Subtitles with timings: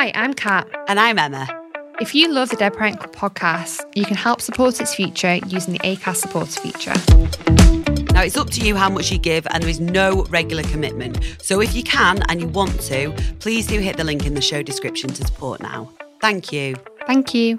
[0.00, 0.66] Hi, I'm Kat.
[0.88, 1.46] And I'm Emma.
[2.00, 5.74] If you love the Dead Parent Club podcast, you can help support its future using
[5.74, 6.94] the ACAST supporter feature.
[8.14, 11.36] Now, it's up to you how much you give, and there is no regular commitment.
[11.42, 14.40] So, if you can and you want to, please do hit the link in the
[14.40, 15.90] show description to support now.
[16.18, 16.76] Thank you.
[17.06, 17.58] Thank you.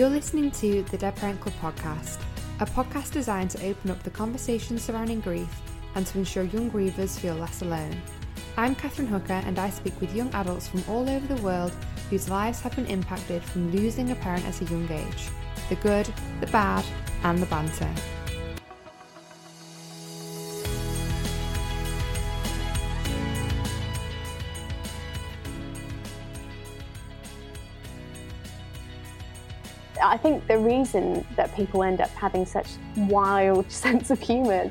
[0.00, 2.18] You're listening to the Parent podcast,
[2.60, 5.60] a podcast designed to open up the conversation surrounding grief
[5.94, 7.94] and to ensure young grievers feel less alone.
[8.56, 11.76] I'm Catherine Hooker, and I speak with young adults from all over the world
[12.08, 15.28] whose lives have been impacted from losing a parent at a young age
[15.68, 16.08] the good,
[16.40, 16.82] the bad,
[17.22, 17.92] and the banter.
[30.02, 34.70] I think the reason that people end up having such wild sense of humour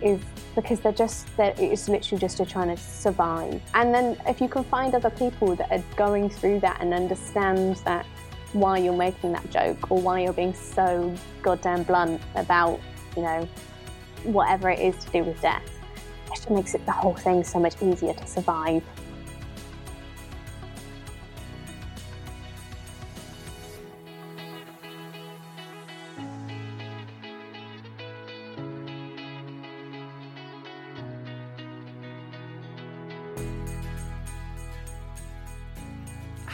[0.00, 0.20] is
[0.54, 3.60] because they're just they're, it's literally just a trying to survive.
[3.74, 7.76] And then if you can find other people that are going through that and understand
[7.84, 8.06] that
[8.52, 12.78] why you're making that joke or why you're being so goddamn blunt about
[13.16, 13.48] you know
[14.24, 15.62] whatever it is to do with death,
[16.26, 18.82] it just makes it the whole thing so much easier to survive.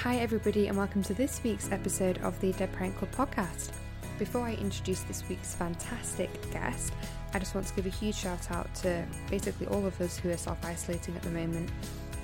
[0.02, 3.72] Hi, everybody, and welcome to this week's episode of the Dead Parent Club podcast.
[4.16, 6.92] Before I introduce this week's fantastic guest,
[7.34, 10.30] I just want to give a huge shout out to basically all of us who
[10.30, 11.68] are self isolating at the moment.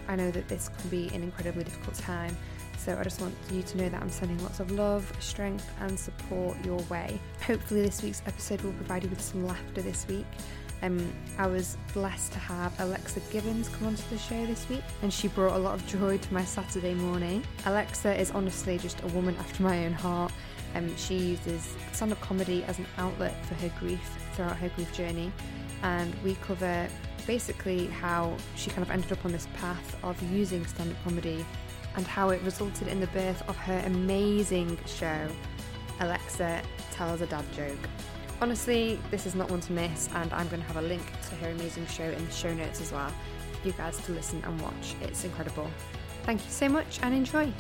[0.06, 2.36] I know that this can be an incredibly difficult time,
[2.78, 5.98] so I just want you to know that I'm sending lots of love, strength, and
[5.98, 7.20] support your way.
[7.44, 10.26] Hopefully, this week's episode will provide you with some laughter this week.
[10.84, 15.10] Um, I was blessed to have Alexa Gibbons come onto the show this week, and
[15.10, 17.42] she brought a lot of joy to my Saturday morning.
[17.64, 20.30] Alexa is honestly just a woman after my own heart.
[20.74, 24.92] Um, she uses stand up comedy as an outlet for her grief throughout her grief
[24.92, 25.32] journey,
[25.82, 26.86] and we cover
[27.26, 31.46] basically how she kind of ended up on this path of using stand up comedy
[31.96, 35.30] and how it resulted in the birth of her amazing show,
[36.00, 37.88] Alexa Tells a Dad Joke.
[38.40, 41.34] Honestly, this is not one to miss, and I'm going to have a link to
[41.36, 43.10] her amazing show in the show notes as well
[43.60, 44.94] for you guys to listen and watch.
[45.02, 45.70] It's incredible.
[46.24, 47.52] Thank you so much and enjoy.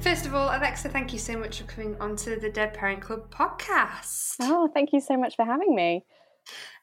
[0.00, 3.30] First of all, Alexa, thank you so much for coming onto the Dead Parent Club
[3.30, 4.36] podcast.
[4.40, 6.04] Oh, thank you so much for having me.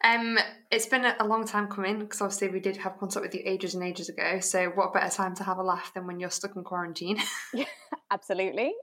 [0.03, 0.37] Um,
[0.71, 3.75] it's been a long time coming because obviously we did have contact with you ages
[3.75, 4.39] and ages ago.
[4.39, 7.17] So, what better time to have a laugh than when you're stuck in quarantine
[8.11, 8.73] Absolutely.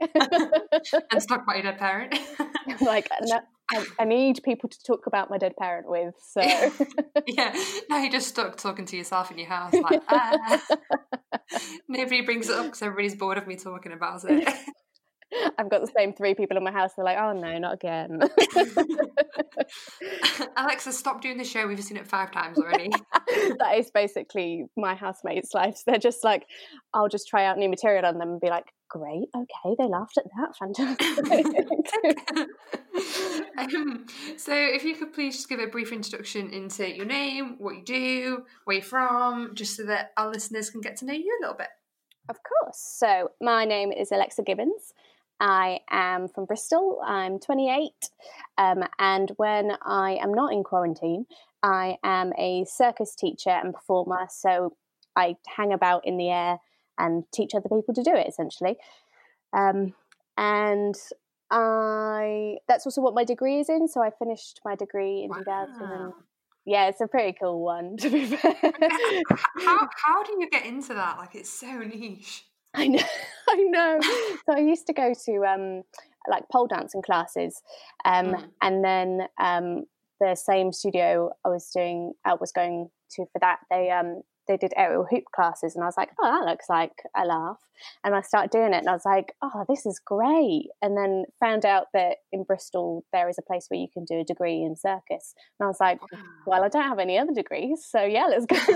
[1.11, 2.15] and stuck by your dead parent?
[2.83, 6.15] like no, I, I need people to talk about my dead parent with.
[6.21, 6.41] So
[7.27, 7.55] yeah,
[7.89, 9.73] now you're just stuck talking to yourself in your house.
[9.73, 10.63] Like, ah.
[11.89, 14.53] Nobody brings it up because everybody's bored of me talking about it.
[15.59, 16.93] I've got the same three people in my house.
[16.95, 18.21] They're like, oh no, not again.
[20.57, 21.67] Alexa, stop doing the show.
[21.67, 22.91] We've seen it five times already.
[23.59, 25.83] that is basically my housemates' lives.
[25.87, 26.47] They're just like,
[26.95, 30.17] I'll just try out new material on them and be like, great, okay, they laughed
[30.17, 31.19] at that, fantastic.
[33.59, 34.07] um,
[34.37, 37.83] so, if you could please just give a brief introduction into your name, what you
[37.83, 41.43] do, where you're from, just so that our listeners can get to know you a
[41.43, 41.69] little bit.
[42.29, 42.79] Of course.
[42.79, 44.93] So, my name is Alexa Gibbons.
[45.41, 47.01] I am from Bristol.
[47.05, 47.93] I'm 28.
[48.59, 51.27] Um, and when I am not in quarantine,
[51.63, 54.27] I am a circus teacher and performer.
[54.31, 54.77] So,
[55.15, 56.59] I hang about in the air
[56.99, 58.77] and teach other people to do it essentially.
[59.53, 59.95] Um,
[60.37, 60.95] and
[61.51, 63.89] I that's also what my degree is in.
[63.89, 66.13] So, I finished my degree in 2000.
[66.67, 68.55] Yeah, it's a pretty cool one, to be fair.
[69.65, 71.17] How, how do you get into that?
[71.17, 72.45] Like, it's so niche.
[72.77, 73.03] I know,
[73.49, 73.99] I know.
[74.03, 75.83] So I used to go to um,
[76.29, 77.63] like pole dancing classes,
[78.05, 78.45] um, mm.
[78.63, 79.87] and then um,
[80.21, 83.61] the same studio I was doing, I was going to for that.
[83.71, 87.03] They um, they did aerial hoop classes, and I was like, oh, that looks like
[87.17, 87.61] a laugh.
[88.05, 90.69] And I started doing it, and I was like, oh, this is great.
[90.83, 94.21] And then found out that in Bristol there is a place where you can do
[94.21, 95.99] a degree in circus, and I was like,
[96.47, 98.59] well, I don't have any other degrees, so yeah, let's go.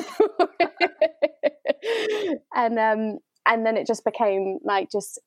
[2.55, 5.19] and um, and then it just became like just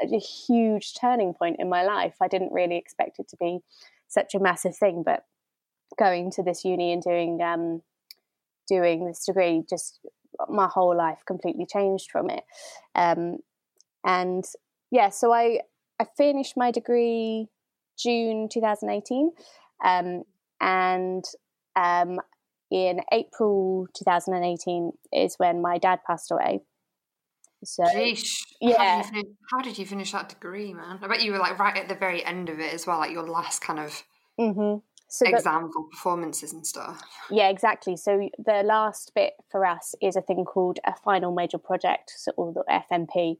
[0.00, 2.16] a huge turning point in my life.
[2.20, 3.60] I didn't really expect it to be
[4.08, 5.24] such a massive thing, but
[5.98, 7.82] going to this uni and doing um,
[8.68, 10.00] doing this degree just
[10.48, 12.44] my whole life completely changed from it.
[12.94, 13.38] Um,
[14.04, 14.44] and
[14.90, 15.60] yeah, so I
[15.98, 17.48] I finished my degree
[17.98, 19.32] June 2018,
[19.84, 20.22] um,
[20.60, 21.24] and
[21.74, 22.20] um,
[22.70, 26.60] in April 2018 is when my dad passed away.
[27.66, 28.42] So Sheesh.
[28.60, 30.98] yeah, how did, finish, how did, you finish that degree, man?
[31.02, 33.10] I bet you were like right at the very end of it as well, like
[33.10, 34.02] your last kind of
[34.38, 34.78] mm-hmm.
[35.08, 37.02] so exams or performances and stuff.
[37.30, 37.96] Yeah, exactly.
[37.96, 42.32] So the last bit for us is a thing called a final major project, so
[42.36, 43.38] or the FMP,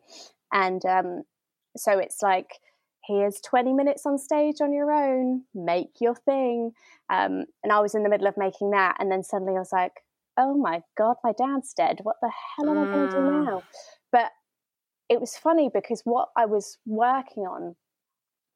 [0.52, 1.22] and um,
[1.76, 2.58] so it's like
[3.06, 6.72] here's 20 minutes on stage on your own, make your thing.
[7.08, 9.72] Um, and I was in the middle of making that, and then suddenly I was
[9.72, 10.02] like,
[10.36, 12.00] oh my god, my dad's dead.
[12.02, 13.44] What the hell am I going to do mm.
[13.44, 13.62] now?
[15.08, 17.76] It was funny because what I was working on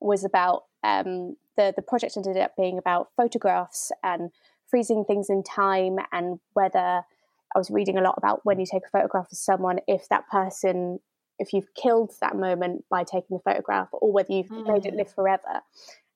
[0.00, 4.30] was about um, the the project ended up being about photographs and
[4.68, 7.02] freezing things in time and whether
[7.54, 10.28] I was reading a lot about when you take a photograph of someone if that
[10.28, 11.00] person
[11.40, 14.72] if you've killed that moment by taking the photograph or whether you've mm.
[14.72, 15.62] made it live forever.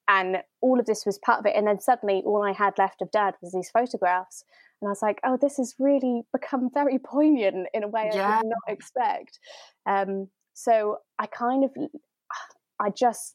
[0.06, 1.56] And all of this was part of it.
[1.56, 4.44] And then suddenly all I had left of dad was these photographs
[4.84, 8.28] and I was like, oh, this has really become very poignant in a way yeah.
[8.28, 9.38] I did not expect.
[9.86, 11.70] Um, so I kind of,
[12.78, 13.34] I just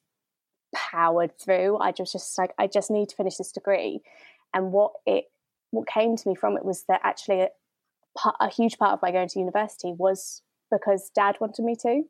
[0.76, 1.80] powered through.
[1.80, 4.02] I just, just like, I just need to finish this degree.
[4.54, 5.26] And what it,
[5.72, 7.50] what came to me from it was that actually a,
[8.40, 12.04] a huge part of my going to university was because dad wanted me to.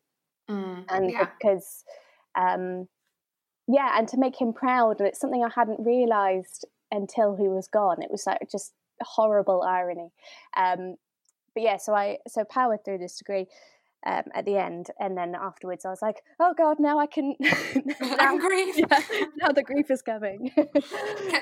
[0.52, 1.28] Mm, and yeah.
[1.40, 1.86] because,
[2.38, 2.90] um,
[3.70, 5.00] yeah, and to make him proud.
[5.00, 8.02] And it's something I hadn't realized until he was gone.
[8.02, 10.12] It was like just horrible irony.
[10.56, 10.96] Um,
[11.54, 13.48] but yeah, so I so powered through this degree.
[14.06, 17.36] Um, at the end, and then afterwards, I was like, "Oh God, now I can."
[18.02, 18.78] now, grief.
[18.90, 20.54] Yeah, now the grief is coming.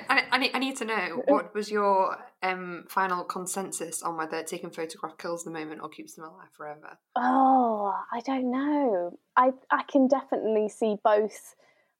[0.10, 4.42] I, I, need, I need to know what was your um, final consensus on whether
[4.42, 6.98] taking photograph kills the moment or keeps them alive forever.
[7.16, 9.20] Oh, I don't know.
[9.36, 11.54] I I can definitely see both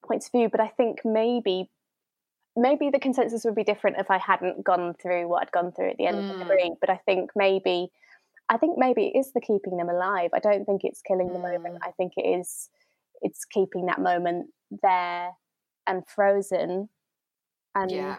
[0.04, 1.70] points of view, but I think maybe
[2.58, 5.92] maybe the consensus would be different if I hadn't gone through what I'd gone through
[5.92, 6.22] at the end mm.
[6.22, 6.48] of the mm.
[6.48, 6.74] degree.
[6.82, 7.92] But I think maybe,
[8.50, 10.32] I think maybe it is the keeping them alive.
[10.34, 11.76] I don't think it's killing the moment.
[11.76, 11.80] Mm.
[11.84, 12.70] I think it is,
[13.22, 14.48] it's keeping that moment
[14.82, 15.30] there
[15.86, 16.90] and frozen.
[17.76, 18.18] And yeah,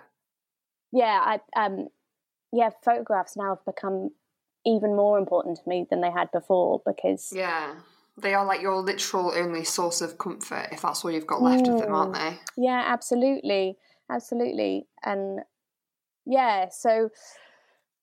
[0.93, 1.88] yeah, I um,
[2.52, 4.11] yeah, photographs now have become
[4.64, 7.75] even more important to me than they had before because yeah
[8.20, 11.64] they are like your literal only source of comfort if that's all you've got left
[11.64, 13.76] mm, of them aren't they yeah absolutely
[14.10, 14.87] absolutely.
[15.05, 15.40] And
[16.26, 17.10] yeah, so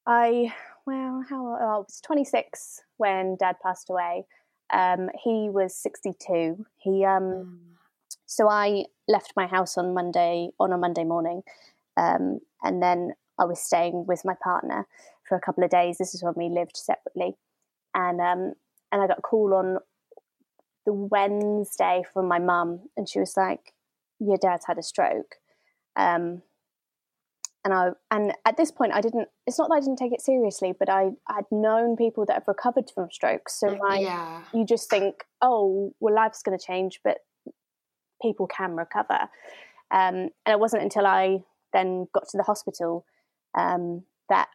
[0.06, 0.54] I,
[0.86, 4.26] well, how oh, I was 26 when dad passed away.
[4.74, 6.66] Um, he was 62.
[6.78, 7.58] He, um, mm.
[8.26, 11.44] so I left my house on Monday, on a Monday morning.
[11.98, 14.88] Um, and then I was staying with my partner
[15.28, 15.98] for a couple of days.
[15.98, 17.36] This is when we lived separately.
[17.94, 18.54] And, um,
[18.92, 19.78] and I got a call on
[20.86, 23.74] the Wednesday from my mum, and she was like,
[24.20, 25.36] Your dad's had a stroke.
[25.96, 26.42] Um,
[27.64, 29.28] and I and at this point I didn't.
[29.48, 32.48] It's not that I didn't take it seriously, but I had known people that have
[32.48, 33.60] recovered from strokes.
[33.60, 34.44] So like, yeah.
[34.54, 37.18] you just think, oh, well, life's going to change, but
[38.22, 39.30] people can recover.
[39.92, 41.40] Um, and it wasn't until I
[41.74, 43.06] then got to the hospital
[43.58, 44.50] um, that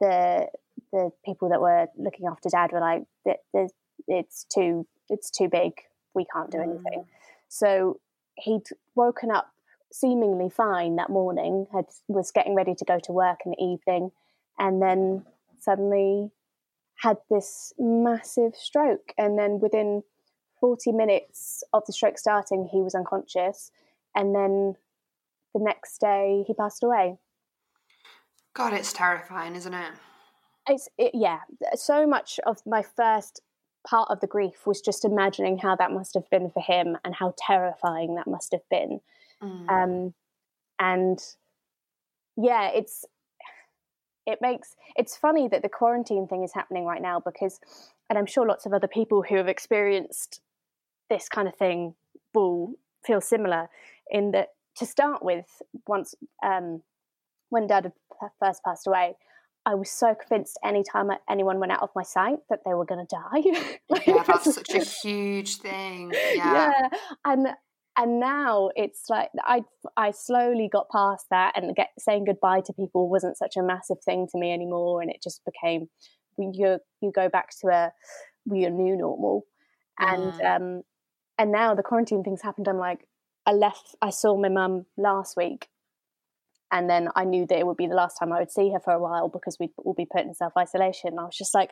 [0.00, 0.48] the
[0.92, 3.04] the people that were looking after dad were like,
[4.08, 5.72] "It's too, it's too big.
[6.14, 7.06] We can't do anything." Mm.
[7.48, 8.00] So
[8.34, 9.52] he'd woken up
[9.92, 14.12] seemingly fine that morning, had was getting ready to go to work in the evening,
[14.58, 15.24] and then
[15.58, 16.30] suddenly
[16.96, 19.12] had this massive stroke.
[19.16, 20.02] And then within
[20.60, 23.70] 40 minutes of the stroke starting, he was unconscious.
[24.14, 24.74] And then
[25.54, 27.18] the next day, he passed away.
[28.54, 29.92] God, it's terrifying, isn't it?
[30.68, 31.40] It's it, yeah.
[31.74, 33.40] So much of my first
[33.86, 37.14] part of the grief was just imagining how that must have been for him and
[37.14, 39.00] how terrifying that must have been.
[39.42, 39.68] Mm.
[39.68, 40.14] Um,
[40.78, 41.18] and
[42.36, 43.04] yeah, it's
[44.26, 47.58] it makes it's funny that the quarantine thing is happening right now because,
[48.08, 50.40] and I'm sure lots of other people who have experienced
[51.08, 51.94] this kind of thing
[52.34, 53.68] will feel similar
[54.10, 55.46] in that to start with,
[55.86, 56.82] once um,
[57.50, 59.14] when Dad had first passed away,
[59.66, 63.06] I was so convinced anytime anyone went out of my sight that they were going
[63.06, 63.72] to die.
[63.90, 66.12] like, yeah, that's such a huge thing.
[66.34, 66.72] Yeah.
[66.72, 66.88] yeah.
[67.24, 67.48] And
[68.00, 69.62] and now it's like I
[69.96, 73.98] I slowly got past that and get saying goodbye to people wasn't such a massive
[74.02, 75.88] thing to me anymore and it just became
[76.38, 77.92] you you go back to a
[78.50, 79.44] your new normal
[79.98, 80.56] and mm.
[80.56, 80.82] um
[81.38, 83.06] and now the quarantine things happened I'm like
[83.44, 85.68] I left I saw my mum last week
[86.72, 88.80] and then I knew that it would be the last time I would see her
[88.80, 91.18] for a while because we'd all be put in self isolation.
[91.18, 91.70] I was just like,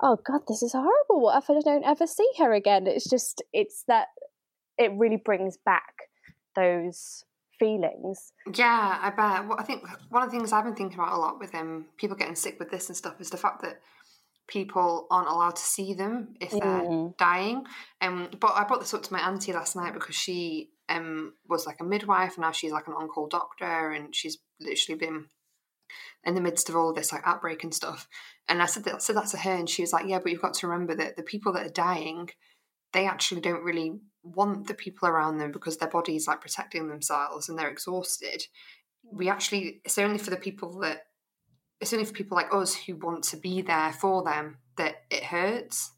[0.00, 1.20] oh God, this is horrible.
[1.20, 2.86] What if I don't ever see her again?
[2.86, 4.06] It's just, it's that
[4.78, 5.94] it really brings back
[6.54, 7.24] those
[7.58, 8.32] feelings.
[8.54, 9.48] Yeah, I bet.
[9.48, 11.86] Well, I think one of the things I've been thinking about a lot with um,
[11.96, 13.80] people getting sick with this and stuff is the fact that
[14.46, 17.16] people aren't allowed to see them if they're mm.
[17.18, 17.64] dying.
[18.00, 21.66] Um, but I brought this up to my auntie last night because she um, was
[21.66, 25.26] like a midwife and now she's like an on-call doctor and she's literally been
[26.24, 28.08] in the midst of all of this like outbreak and stuff.
[28.48, 30.32] And I said that, I said that to her and she was like, yeah, but
[30.32, 32.30] you've got to remember that the people that are dying,
[32.92, 34.00] they actually don't really
[34.34, 38.46] want the people around them because their body's like protecting themselves and they're exhausted.
[39.10, 41.06] We actually, it's only for the people that,
[41.80, 45.24] it's only for people like us who want to be there for them that it
[45.24, 45.92] hurts.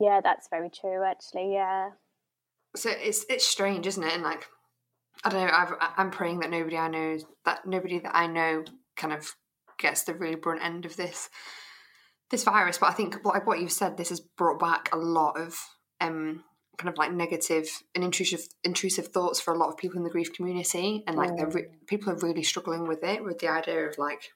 [0.00, 1.54] Yeah, that's very true, actually.
[1.54, 1.90] Yeah
[2.76, 4.12] so it's it's strange, isn't it?
[4.12, 4.46] And like,
[5.24, 5.52] I don't know.
[5.52, 8.64] I've, I'm praying that nobody I know that nobody that I know
[8.96, 9.34] kind of
[9.78, 11.28] gets the really brunt end of this
[12.30, 12.78] this virus.
[12.78, 15.58] But I think like what you've said, this has brought back a lot of
[16.00, 16.44] um
[16.78, 20.10] kind of like negative and intrusive intrusive thoughts for a lot of people in the
[20.10, 23.86] grief community, and like they're re- people are really struggling with it with the idea
[23.86, 24.30] of like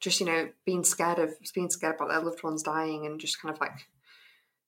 [0.00, 3.40] just you know being scared of being scared about their loved ones dying and just
[3.40, 3.88] kind of like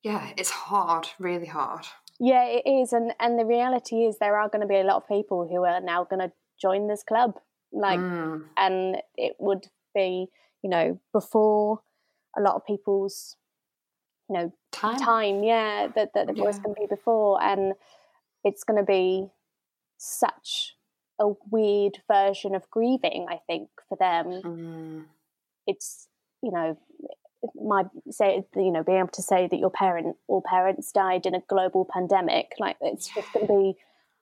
[0.03, 1.85] yeah, it's hard, really hard.
[2.19, 4.97] Yeah, it is, and and the reality is there are going to be a lot
[4.97, 7.39] of people who are now going to join this club,
[7.73, 8.45] like, mm.
[8.57, 10.29] and it would be,
[10.63, 11.81] you know, before
[12.37, 13.37] a lot of people's,
[14.31, 16.53] you know, time, time yeah, that that the yeah.
[16.53, 17.75] can be before, and
[18.45, 19.27] it's going to be
[19.99, 20.77] such
[21.21, 24.41] a weird version of grieving, I think, for them.
[24.43, 25.05] Mm.
[25.67, 26.07] It's
[26.43, 26.79] you know
[27.61, 31.35] my say you know being able to say that your parent or parents died in
[31.35, 33.77] a global pandemic like it's just going to be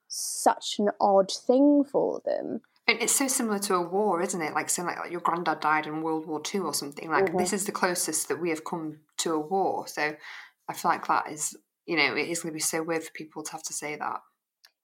[0.07, 4.53] such an odd thing for them and it's so similar to a war isn't it?
[4.53, 7.09] Like saying like, like your granddad died in world war Two or something.
[7.09, 7.37] Like mm-hmm.
[7.37, 9.87] this is the closest that we have come to a war.
[9.87, 10.15] So
[10.67, 13.11] i feel like that is you know it is going to be so weird for
[13.11, 14.19] people to have to say that.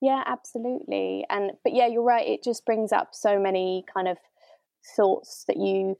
[0.01, 1.25] Yeah absolutely.
[1.29, 4.17] And but yeah you're right it just brings up so many kind of
[4.95, 5.97] thoughts that you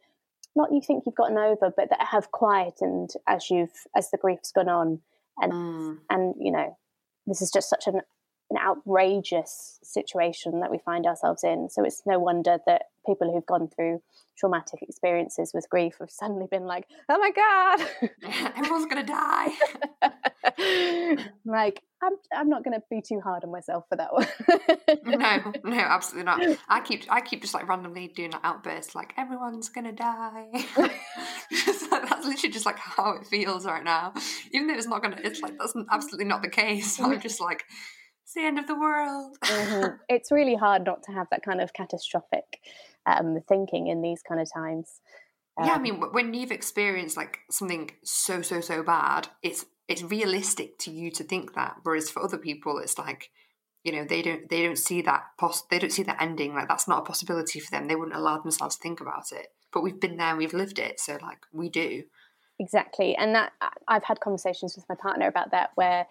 [0.56, 4.52] not you think you've gotten over, but that have quietened as you've as the grief's
[4.52, 5.02] gone on,
[5.38, 5.98] and mm.
[6.10, 6.78] and you know,
[7.28, 8.02] this is just such an
[8.52, 11.70] an outrageous situation that we find ourselves in.
[11.70, 14.02] So it's no wonder that people who've gone through
[14.38, 18.12] traumatic experiences with grief have suddenly been like, "Oh my god,
[18.58, 19.50] everyone's gonna die."
[21.46, 24.28] like, I'm I'm not gonna be too hard on myself for that one.
[25.06, 26.58] no, no, absolutely not.
[26.68, 30.48] I keep I keep just like randomly doing an outburst, like everyone's gonna die.
[31.52, 34.14] that's literally just like how it feels right now.
[34.52, 37.00] Even though it's not gonna, it's like that's absolutely not the case.
[37.00, 37.64] I'm just like
[38.26, 39.38] it's the end of the world.
[39.44, 39.98] mm-hmm.
[40.10, 42.60] It's really hard not to have that kind of catastrophic
[43.06, 45.00] um, thinking in these kind of times.
[45.58, 49.68] Um, yeah, I um, mean, when you've experienced like something so so so bad, it's
[49.88, 51.76] it's realistic to you to think that.
[51.84, 53.30] Whereas for other people, it's like
[53.84, 56.68] you know they don't they don't see that pos- they don't see that ending like
[56.68, 57.88] that's not a possibility for them.
[57.88, 59.50] They wouldn't allow themselves to think about it.
[59.72, 62.04] But we've been there, we've lived it, so like we do.
[62.58, 63.52] Exactly, and that
[63.88, 66.08] I've had conversations with my partner about that where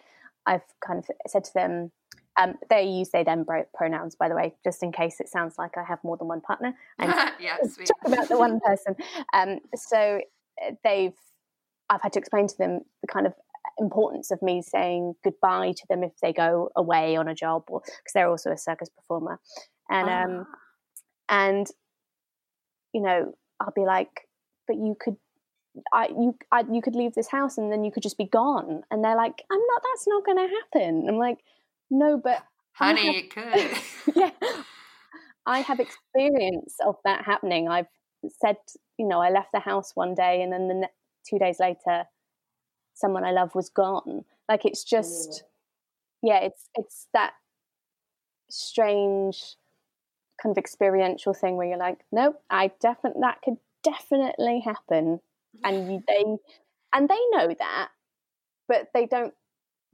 [0.46, 1.90] I've kind of said to them,
[2.36, 5.76] um, they use they them pronouns, by the way, just in case it sounds like
[5.76, 6.74] I have more than one partner.
[6.98, 8.96] And yeah, talk about the one person.
[9.32, 10.20] Um, so
[10.64, 11.14] uh, they've,
[11.88, 13.34] I've had to explain to them the kind of
[13.78, 17.80] importance of me saying goodbye to them if they go away on a job, or
[17.80, 19.40] because they're also a circus performer,
[19.90, 20.46] and um,
[21.28, 21.46] ah.
[21.46, 21.66] and
[22.92, 24.28] you know I'll be like,
[24.66, 25.16] but you could
[25.92, 28.82] I you I, you could leave this house and then you could just be gone.
[28.90, 29.82] And they're like, I'm not.
[29.82, 31.06] That's not going to happen.
[31.08, 31.38] I'm like,
[31.94, 34.14] no, but honey, have, it could.
[34.16, 34.62] yeah,
[35.46, 37.68] I have experience of that happening.
[37.68, 37.86] I've
[38.40, 38.56] said,
[38.98, 40.92] you know, I left the house one day and then the ne-
[41.28, 42.04] two days later,
[42.94, 44.24] someone I love was gone.
[44.48, 45.42] Like it's just, mm.
[46.22, 47.34] yeah, it's it's that
[48.50, 49.56] strange
[50.42, 55.20] kind of experiential thing where you're like, nope, I definitely that could definitely happen,
[55.62, 56.24] and you, they
[56.92, 57.90] and they know that,
[58.66, 59.34] but they don't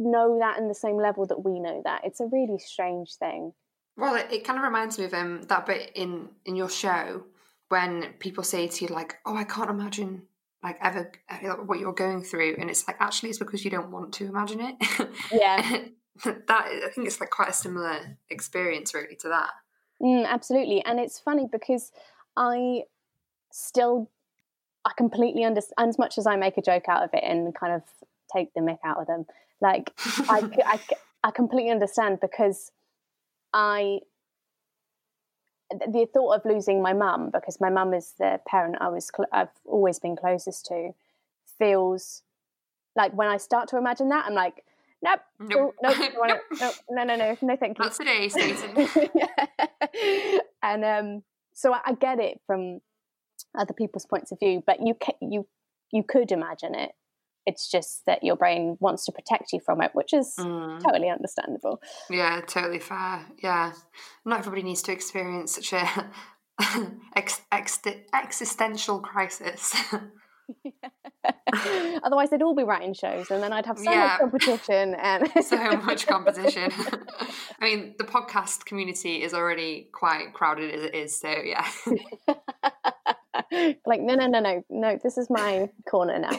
[0.01, 2.03] know that in the same level that we know that.
[2.05, 3.53] It's a really strange thing.
[3.97, 7.25] Well, it, it kind of reminds me of um, that bit in in your show
[7.69, 10.23] when people say to you like, "Oh, I can't imagine
[10.63, 13.91] like ever uh, what you're going through," and it's like actually it's because you don't
[13.91, 15.09] want to imagine it.
[15.33, 15.61] Yeah,
[16.25, 19.51] that I think it's like quite a similar experience really to that.
[20.03, 21.93] Mm, absolutely, and it's funny because
[22.37, 22.85] I
[23.53, 24.11] still
[24.85, 27.75] I completely understand as much as I make a joke out of it and kind
[27.75, 27.83] of
[28.33, 29.27] take the mick out of them.
[29.61, 29.93] Like
[30.29, 30.81] I, I,
[31.25, 32.73] I completely understand because
[33.53, 34.01] I
[35.71, 39.29] the thought of losing my mum because my mum is the parent I was cl-
[39.33, 40.91] I've always been closest to
[41.59, 42.23] feels
[42.97, 44.65] like when I start to imagine that I'm like
[45.03, 45.75] nope nope.
[45.81, 47.85] nope, nope, nope no no no no thank you.
[47.85, 48.67] Not today Stacey
[50.63, 51.23] and um
[51.55, 52.81] so I, I get it from
[53.57, 55.47] other people's points of view but you ca- you
[55.93, 56.93] you could imagine it
[57.47, 60.83] it's just that your brain wants to protect you from it, which is mm.
[60.83, 61.81] totally understandable.
[62.09, 63.27] Yeah, totally fair.
[63.43, 63.73] Yeah.
[64.25, 66.11] Not everybody needs to experience such a
[67.17, 67.81] ex- ex-
[68.15, 69.75] existential crisis.
[72.03, 74.19] Otherwise, they'd all be writing shows, and then I'd have so yeah.
[74.21, 76.71] much competition and so much competition.
[77.61, 81.69] I mean, the podcast community is already quite crowded as it is, so yeah.
[83.87, 84.99] like, no, no, no, no, no.
[85.03, 86.31] This is my corner now.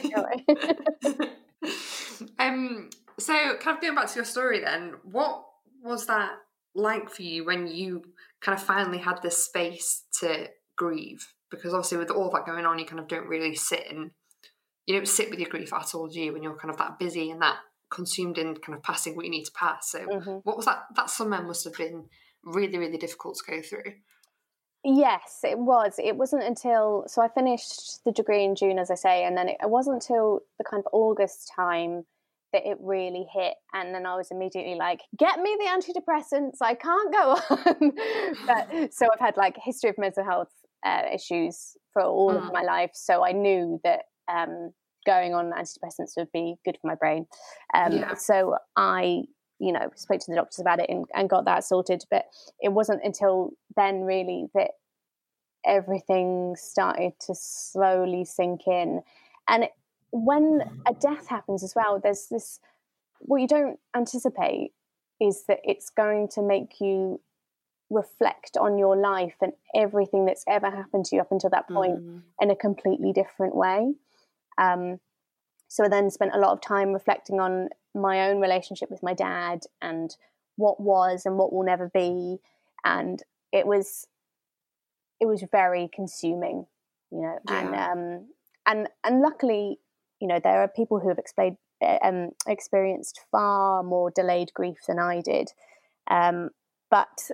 [2.39, 2.89] um.
[3.19, 5.45] So, kind of going back to your story, then, what
[5.83, 6.31] was that
[6.73, 8.03] like for you when you
[8.39, 11.33] kind of finally had the space to grieve?
[11.49, 14.11] Because obviously, with all that going on, you kind of don't really sit and
[14.85, 16.33] you don't sit with your grief at all, do you?
[16.33, 17.57] When you're kind of that busy and that
[17.89, 19.91] consumed in kind of passing what you need to pass.
[19.91, 20.31] So, mm-hmm.
[20.43, 20.85] what was that?
[20.95, 22.05] That summer must have been
[22.43, 23.93] really, really difficult to go through.
[24.83, 25.95] Yes, it was.
[26.03, 29.49] It wasn't until so I finished the degree in June, as I say, and then
[29.49, 32.03] it, it wasn't until the kind of August time
[32.51, 36.57] that it really hit, and then I was immediately like, "Get me the antidepressants!
[36.61, 37.91] I can't go on."
[38.47, 40.51] but so I've had like history of mental health
[40.83, 42.37] uh, issues for all mm.
[42.37, 44.71] of my life, so I knew that um,
[45.05, 47.27] going on antidepressants would be good for my brain.
[47.75, 48.15] Um, yeah.
[48.15, 49.25] So I
[49.61, 52.03] you know, spoke to the doctors about it and, and got that sorted.
[52.09, 52.25] But
[52.59, 54.71] it wasn't until then really that
[55.65, 59.01] everything started to slowly sink in.
[59.47, 59.67] And
[60.11, 62.59] when a death happens as well, there's this
[63.19, 64.71] what you don't anticipate
[65.19, 67.21] is that it's going to make you
[67.91, 71.99] reflect on your life and everything that's ever happened to you up until that point
[71.99, 72.21] mm.
[72.39, 73.93] in a completely different way.
[74.57, 74.99] Um,
[75.67, 79.13] so I then spent a lot of time reflecting on my own relationship with my
[79.13, 80.15] dad and
[80.55, 82.39] what was and what will never be
[82.83, 83.21] and
[83.51, 84.07] it was
[85.21, 86.65] it was very consuming
[87.11, 87.59] you know yeah.
[87.59, 88.27] and um
[88.67, 89.79] and and luckily
[90.19, 91.57] you know there are people who have explained
[92.03, 95.49] um, experienced far more delayed grief than I did
[96.09, 96.49] um
[96.89, 97.29] but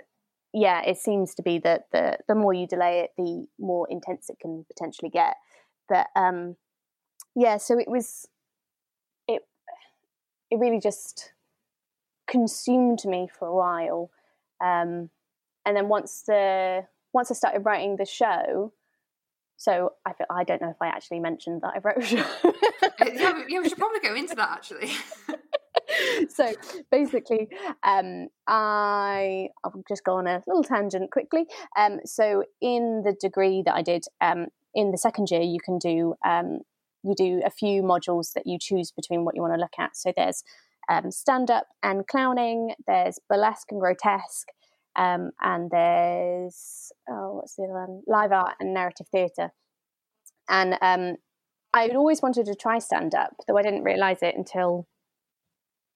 [0.54, 4.30] yeah it seems to be that the the more you delay it the more intense
[4.30, 5.36] it can potentially get
[5.90, 6.56] but um
[7.36, 8.28] yeah so it was
[9.28, 9.42] it
[10.52, 11.34] it really just
[12.28, 14.12] consumed me for a while.
[14.62, 15.10] Um,
[15.66, 16.86] and then once the
[17.18, 18.74] once I started writing the show,
[19.58, 22.18] so I feel, I don't know if I actually mentioned that I wrote a show.
[23.12, 24.92] yeah, yeah, we should probably go into that actually.
[26.30, 26.54] so
[26.92, 27.50] basically,
[27.82, 31.48] um, I I'll just go on a little tangent quickly.
[31.76, 35.80] Um, so in the degree that I did um, in the second year, you can
[35.80, 36.60] do um,
[37.04, 39.98] you do a few modules that you choose between what you want to look at.
[39.98, 40.44] So there's
[40.88, 44.50] um, stand up and clowning, there's burlesque and grotesque,
[44.98, 48.02] um, and there's, oh, what's the other one?
[48.08, 49.52] Live art and narrative theatre.
[50.50, 51.18] And um,
[51.74, 54.88] I had always wanted to try stand up, though I didn't realize it until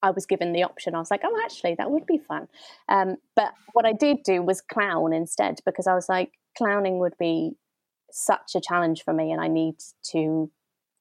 [0.02, 0.94] I was given the option.
[0.94, 2.48] I was like, oh, actually, that would be fun.
[2.88, 7.16] Um, but what I did do was clown instead because I was like, clowning would
[7.18, 7.52] be
[8.10, 9.76] such a challenge for me, and I need
[10.12, 10.50] to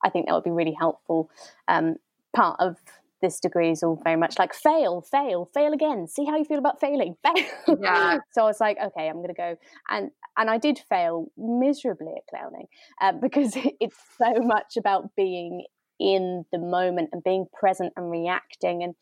[0.03, 1.29] I think that would be really helpful.
[1.67, 1.95] Um,
[2.35, 2.77] part of
[3.21, 6.07] this degree is all very much like fail, fail, fail again.
[6.07, 7.15] See how you feel about failing.
[7.23, 7.77] Fail.
[7.81, 8.17] Yeah.
[8.31, 9.55] so I was like, okay, I'm going to go,
[9.89, 12.67] and and I did fail miserably at clowning
[13.01, 15.65] uh, because it's so much about being
[15.99, 18.95] in the moment and being present and reacting and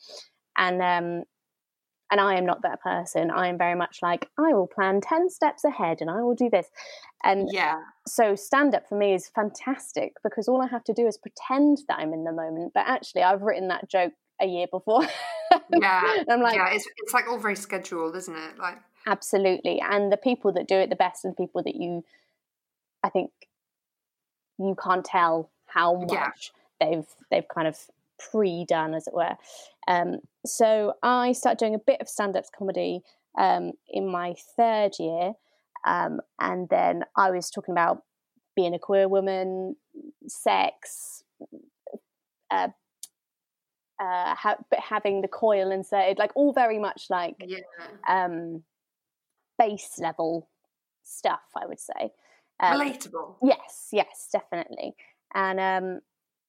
[0.57, 1.23] and um
[2.11, 3.29] and I am not that person.
[3.29, 6.49] I am very much like, I will plan 10 steps ahead and I will do
[6.49, 6.67] this.
[7.23, 7.81] And yeah.
[8.07, 11.79] So stand up for me is fantastic because all I have to do is pretend
[11.87, 12.71] that I'm in the moment.
[12.73, 15.03] But actually, I've written that joke a year before.
[15.71, 16.23] yeah.
[16.29, 18.57] I'm like, yeah, it's, it's like all very scheduled, isn't it?
[18.57, 19.79] Like, absolutely.
[19.79, 22.03] And the people that do it the best and people that you,
[23.03, 23.31] I think,
[24.57, 26.11] you can't tell how much
[26.81, 26.89] yeah.
[26.89, 27.77] they've they've kind of
[28.31, 29.35] pre-done, as it were.
[29.87, 33.01] Um, so I started doing a bit of stand-up comedy
[33.37, 35.33] um, in my third year,
[35.85, 38.03] um, and then I was talking about
[38.55, 39.75] being a queer woman,
[40.27, 41.23] sex,
[42.51, 42.67] uh,
[43.99, 47.59] uh, ha- but having the coil inserted, like all very much like Yeah.
[48.07, 48.63] um,
[49.57, 50.49] base level
[51.03, 52.11] stuff, I would say.
[52.59, 53.35] Um, Relatable.
[53.41, 54.95] Yes, yes, definitely.
[55.33, 56.01] And um,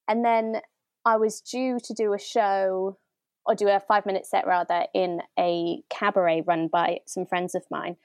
[0.09, 0.61] and then
[1.05, 2.99] I was due to do a show
[3.47, 7.65] or do a five minute set rather in a cabaret run by some friends of
[7.71, 7.97] mine.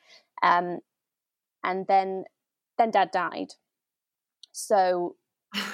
[0.44, 0.80] Um,
[1.64, 2.26] and then
[2.78, 3.54] then Dad died.
[4.52, 5.16] So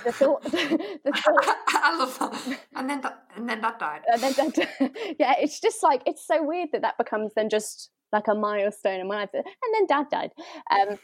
[0.03, 2.60] the thought, the thought I love that.
[2.75, 4.01] And then that, and then that died.
[4.07, 7.89] and then, then yeah, it's just like it's so weird that that becomes then just
[8.12, 9.29] like a milestone in my life.
[9.34, 10.31] And then Dad died,
[10.71, 10.99] um,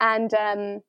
[0.00, 0.80] and um,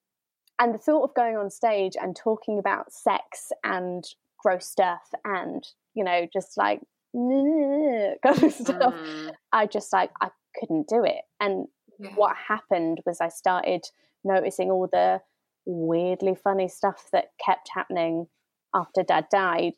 [0.59, 4.03] and the thought of going on stage and talking about sex and
[4.47, 6.79] gross stuff and you know just like
[7.13, 10.29] kind of stuff, Mm, I just like I
[10.59, 11.21] couldn't do it.
[11.39, 11.67] And
[11.99, 12.11] yeah.
[12.15, 13.85] what happened was I started
[14.23, 15.21] noticing all the
[15.65, 18.27] weirdly funny stuff that kept happening
[18.73, 19.73] after dad died.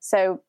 [0.00, 0.40] So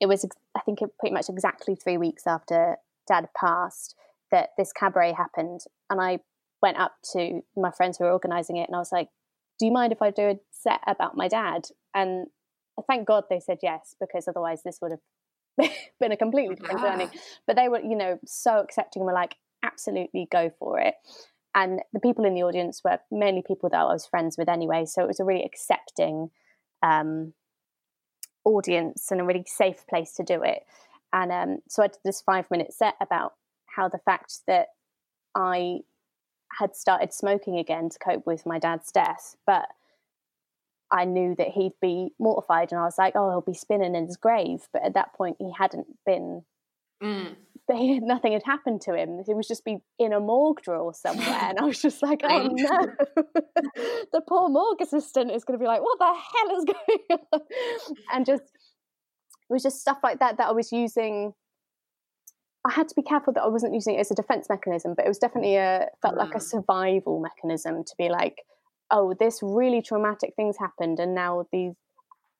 [0.00, 0.26] it was,
[0.56, 2.76] I think, it pretty much exactly three weeks after
[3.06, 3.94] dad passed
[4.30, 5.60] that this cabaret happened.
[5.90, 6.20] And I
[6.60, 9.08] went up to my friends who were organizing it and I was like,
[9.58, 11.66] Do you mind if I do a set about my dad?
[11.94, 12.26] And
[12.88, 17.08] thank God they said yes, because otherwise this would have been a completely different journey.
[17.46, 20.94] But they were you know so accepting and were like absolutely go for it.
[21.54, 24.86] And the people in the audience were mainly people that i was friends with anyway
[24.86, 26.30] so it was a really accepting
[26.82, 27.34] um,
[28.44, 30.62] audience and a really safe place to do it.
[31.12, 33.34] And um, so i did this five minute set about
[33.66, 34.68] how the fact that
[35.34, 35.80] i
[36.58, 39.66] had started smoking again to cope with my dad's death but
[40.92, 44.06] I knew that he'd be mortified, and I was like, "Oh, he'll be spinning in
[44.06, 46.44] his grave." But at that point, he hadn't been
[47.02, 47.36] Mm.
[47.68, 49.22] nothing had happened to him.
[49.26, 52.48] He was just be in a morgue drawer somewhere, and I was just like, "Oh
[52.50, 52.86] no!"
[54.12, 57.40] the poor morgue assistant is going to be like, "What the hell is going on?"
[58.12, 61.34] And just it was just stuff like that that I was using.
[62.64, 65.04] I had to be careful that I wasn't using it as a defense mechanism, but
[65.04, 66.42] it was definitely a felt like a Mm.
[66.42, 68.44] survival mechanism to be like,
[68.92, 71.74] "Oh, this really traumatic things happened, and now these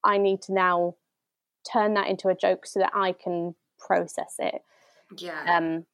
[0.04, 0.94] I need to now
[1.70, 4.62] turn that into a joke so that I can process it."
[5.16, 5.44] Yeah.
[5.48, 5.86] Um,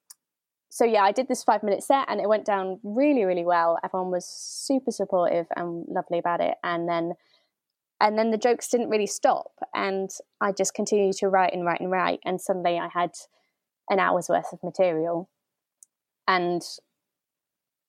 [0.70, 3.78] so yeah, I did this five minute set and it went down really, really well.
[3.82, 6.56] Everyone was super supportive and lovely about it.
[6.62, 7.14] And then,
[8.00, 11.80] and then the jokes didn't really stop, and I just continued to write and write
[11.80, 12.20] and write.
[12.24, 13.12] And suddenly, I had
[13.90, 15.28] an hour's worth of material,
[16.28, 16.62] and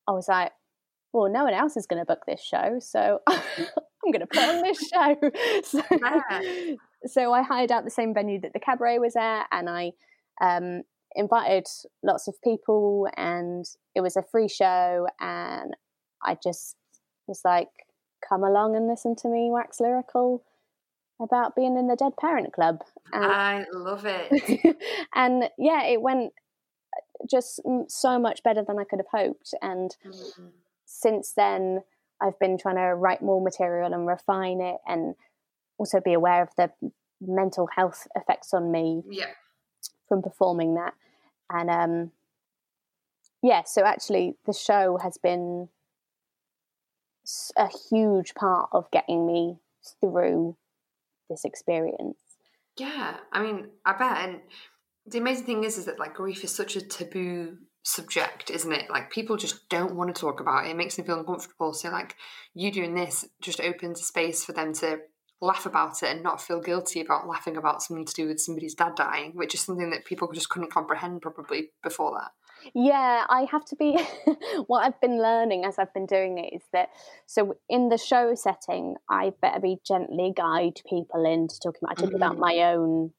[0.07, 0.53] I was like,
[1.13, 4.39] "Well, no one else is going to book this show, so I'm going to put
[4.39, 5.15] on this show."
[5.63, 6.75] so, Yeah.
[7.05, 9.91] so I hired out the same venue that the cabaret was at, and I
[10.41, 10.83] um,
[11.15, 11.65] invited
[12.03, 15.07] lots of people, and it was a free show.
[15.19, 15.75] And
[16.23, 16.75] I just
[17.27, 17.69] was like,
[18.27, 20.43] "Come along and listen to me wax lyrical
[21.21, 24.77] about being in the Dead Parent Club." And, I love it.
[25.15, 26.33] and yeah, it went
[27.29, 29.53] just so much better than I could have hoped.
[29.61, 30.51] And Mm.
[30.89, 31.83] Since then,
[32.19, 35.15] I've been trying to write more material and refine it, and
[35.77, 36.71] also be aware of the
[37.21, 39.27] mental health effects on me Yeah.
[40.07, 40.95] from performing that.
[41.51, 42.11] And um,
[43.43, 45.69] yeah, so actually, the show has been
[47.55, 49.59] a huge part of getting me
[50.01, 50.57] through
[51.29, 52.17] this experience.
[52.77, 54.17] Yeah, I mean, I bet.
[54.27, 54.41] And
[55.05, 58.89] the amazing thing is, is that like grief is such a taboo subject, isn't it?
[58.89, 60.71] Like people just don't want to talk about it.
[60.71, 61.73] It makes them feel uncomfortable.
[61.73, 62.15] So like
[62.53, 64.99] you doing this just opens a space for them to
[65.41, 68.75] laugh about it and not feel guilty about laughing about something to do with somebody's
[68.75, 72.31] dad dying, which is something that people just couldn't comprehend probably before that.
[72.73, 73.97] Yeah, I have to be.
[74.67, 76.89] what I've been learning as I've been doing it is that
[77.25, 81.97] so in the show setting, I better be gently guide people into talking about.
[81.97, 82.39] I talk about Mhm.
[82.39, 83.13] my own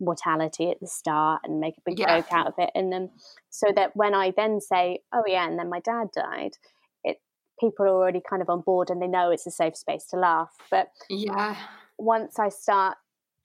[0.00, 2.16] mortality at the start and make a big Yeah.
[2.16, 3.10] joke out of it, and then
[3.50, 6.58] so that when I then say, "Oh yeah," and then my dad died,
[7.04, 7.18] it
[7.60, 10.16] people are already kind of on board and they know it's a safe space to
[10.16, 10.56] laugh.
[10.70, 11.56] But Yeah.
[11.98, 12.98] once I start,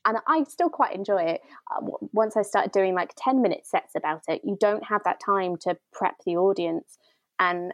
[0.06, 1.42] and I still quite enjoy it.
[1.74, 5.20] uh, Once I start doing like ten minute sets about it, you don't have that
[5.26, 6.98] time to prep the audience,
[7.40, 7.74] and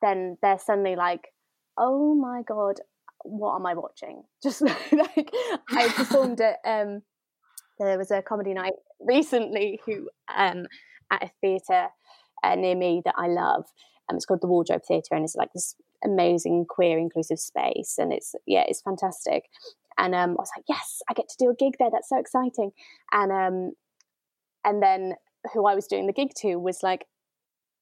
[0.00, 1.32] then they're suddenly like,
[1.76, 2.80] "Oh my god,
[3.24, 5.30] what am I watching?" Just like
[5.70, 7.02] I performed at um,
[7.78, 10.66] there was a comedy night recently who um
[11.10, 11.88] at a theatre
[12.42, 13.64] uh, near me that I love.
[14.08, 18.12] Um, it's called the Wardrobe Theatre, and it's like this amazing queer inclusive space, and
[18.12, 19.44] it's yeah, it's fantastic.
[19.98, 21.90] and um, I was like, yes, I get to do a gig there.
[21.90, 22.72] That's so exciting.
[23.12, 23.72] And um,
[24.64, 25.14] and then
[25.52, 27.06] who I was doing the gig to was like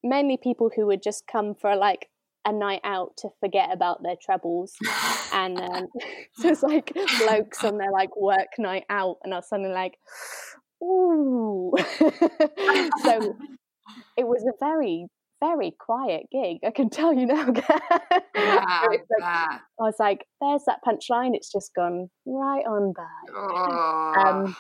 [0.03, 2.09] mainly people who would just come for like
[2.45, 4.75] a night out to forget about their troubles.
[5.33, 5.87] and um,
[6.37, 9.99] so it's like blokes on their like work night out, and I was suddenly like,
[10.83, 11.73] ooh.
[13.03, 13.37] so
[14.17, 15.07] it was a very
[15.41, 16.59] very quiet gig.
[16.65, 17.49] I can tell you now.
[18.37, 21.35] yeah, like, I was like, "There's that punchline.
[21.35, 24.15] It's just gone right on by." Oh.
[24.17, 24.57] Um,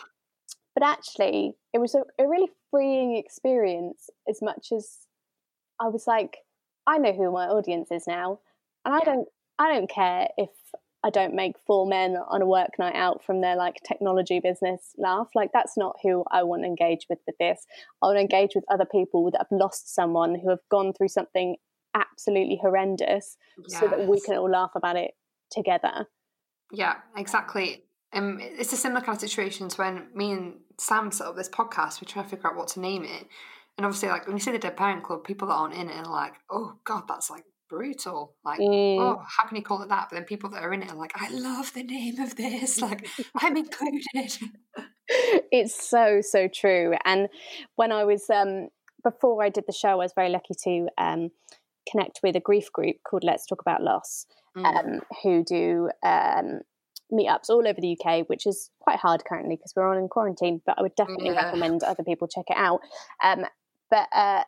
[0.75, 4.11] but actually, it was a, a really freeing experience.
[4.29, 5.07] As much as
[5.81, 6.39] I was like,
[6.87, 8.41] I know who my audience is now,
[8.85, 10.51] and I don't I don't care if
[11.05, 14.93] I don't make four men on a work night out from their like technology business
[14.97, 15.29] laugh.
[15.35, 17.67] Like that's not who I want to engage with with this.
[18.03, 21.09] I want to engage with other people that have lost someone who have gone through
[21.09, 21.57] something
[21.95, 23.37] absolutely horrendous
[23.69, 23.81] yes.
[23.81, 25.13] so that we can all laugh about it
[25.51, 26.07] together.
[26.71, 27.85] Yeah, exactly.
[28.13, 31.49] Um, it's a similar kind of situation to when me and Sam set up this
[31.49, 33.27] podcast, we try to figure out what to name it.
[33.79, 35.97] And obviously, like when you see the Dead Parent Club, people that aren't in it
[35.97, 38.99] are like, "Oh God, that's like brutal." Like, mm.
[39.01, 40.97] "Oh, how can you call it that?" But then people that are in it are
[40.97, 42.81] like, "I love the name of this.
[42.83, 44.39] Like, I'm included."
[45.09, 46.95] it's so so true.
[47.05, 47.29] And
[47.77, 48.69] when I was um
[49.03, 51.31] before I did the show, I was very lucky to um
[51.91, 54.65] connect with a grief group called Let's Talk About Loss, mm.
[54.65, 56.61] um, who do um
[57.13, 60.61] meetups all over the UK, which is quite hard currently because we're all in quarantine.
[60.65, 61.45] But I would definitely yeah.
[61.45, 62.81] recommend other people check it out.
[63.23, 63.45] Um,
[63.93, 64.43] but uh,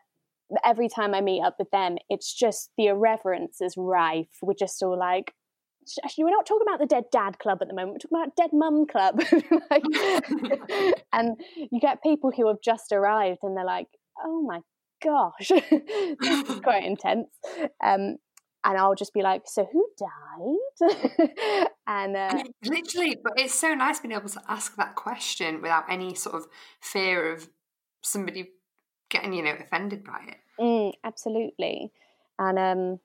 [0.65, 4.39] every time I meet up with them, it's just the irreverence is rife.
[4.41, 5.33] We're just all like,
[6.03, 7.93] actually, we're not talking about the Dead Dad Club at the moment.
[7.93, 9.21] We're talking about Dead Mum Club.
[9.69, 9.83] like,
[11.13, 13.87] and you get people who have just arrived and they're like,
[14.25, 14.61] oh my
[15.03, 17.27] gosh, this is quite intense.
[17.83, 18.17] Um,
[18.67, 20.97] and I'll just be like, "So who died?"
[21.85, 26.15] and uh, literally, but it's so nice being able to ask that question without any
[26.15, 26.47] sort of
[26.81, 27.47] fear of
[28.01, 28.54] somebody
[29.09, 30.37] getting you know offended by it.
[30.59, 31.91] Mm, absolutely,
[32.39, 32.99] and um,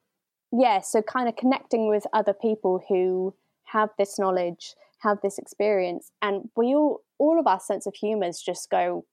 [0.52, 3.34] yeah, so kind of connecting with other people who
[3.64, 8.40] have this knowledge, have this experience, and we all, all of our sense of humors
[8.40, 9.04] just go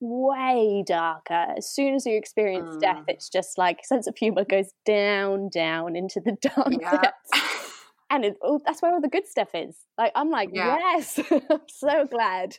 [0.00, 1.46] way darker.
[1.56, 2.80] As soon as you experience mm.
[2.80, 7.00] death, it's just like sense of humor goes down, down into the dark yeah.
[7.02, 7.72] depths.
[8.10, 9.76] and it, oh, that's where all the good stuff is.
[9.98, 10.76] Like I'm like, yeah.
[10.78, 12.56] yes, I'm so glad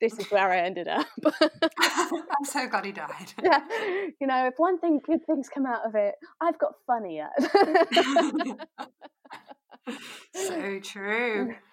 [0.00, 1.06] this is where I ended up.
[1.80, 3.32] I'm so glad he died.
[3.42, 3.60] Yeah,
[4.20, 7.28] you know, if one thing, good things come out of it, I've got funnier.
[10.34, 11.54] so true.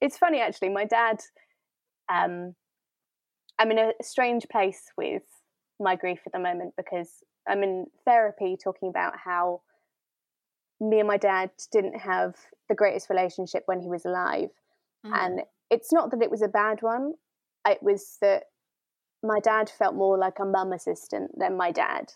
[0.00, 0.70] It's funny actually.
[0.70, 1.20] My dad,
[2.10, 2.54] um,
[3.58, 5.22] I'm in a strange place with
[5.78, 7.10] my grief at the moment because
[7.46, 9.60] I'm in therapy talking about how
[10.80, 12.36] me and my dad didn't have
[12.68, 14.50] the greatest relationship when he was alive.
[15.06, 15.12] Mm.
[15.12, 17.14] And it's not that it was a bad one,
[17.66, 18.44] it was that
[19.22, 22.12] my dad felt more like a mum assistant than my dad.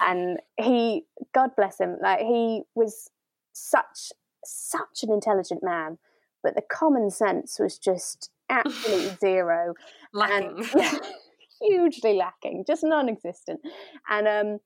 [0.00, 3.10] And he, God bless him, like he was
[3.52, 4.12] such,
[4.44, 5.98] such an intelligent man,
[6.42, 9.74] but the common sense was just absolutely zero.
[10.12, 10.64] Lacking.
[10.74, 11.00] And,
[11.60, 13.60] hugely lacking, just non existent.
[14.08, 14.60] And um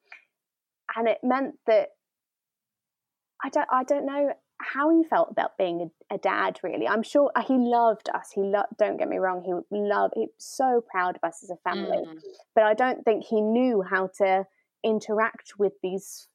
[0.96, 1.88] and it meant that
[3.44, 6.88] I don't I don't know how he felt about being a, a dad really.
[6.88, 8.31] I'm sure uh, he loved us.
[8.35, 11.57] He lo- don't get me wrong he loved he's so proud of us as a
[11.68, 11.98] family.
[11.98, 12.18] Mm.
[12.55, 14.44] but i don't think he knew how to
[14.85, 16.29] interact with these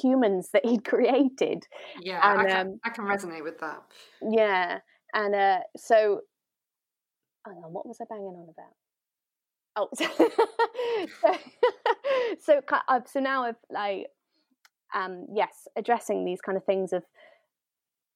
[0.00, 1.64] humans that he'd created.
[2.00, 3.82] Yeah and, I, can, um, I can resonate with that.
[4.22, 4.80] Yeah
[5.14, 6.20] and uh, so
[7.46, 8.74] hang on, what was I banging on about?
[9.76, 10.08] Oh, so
[12.40, 14.06] so, so, so now I've like,
[14.94, 17.04] um, yes, addressing these kind of things of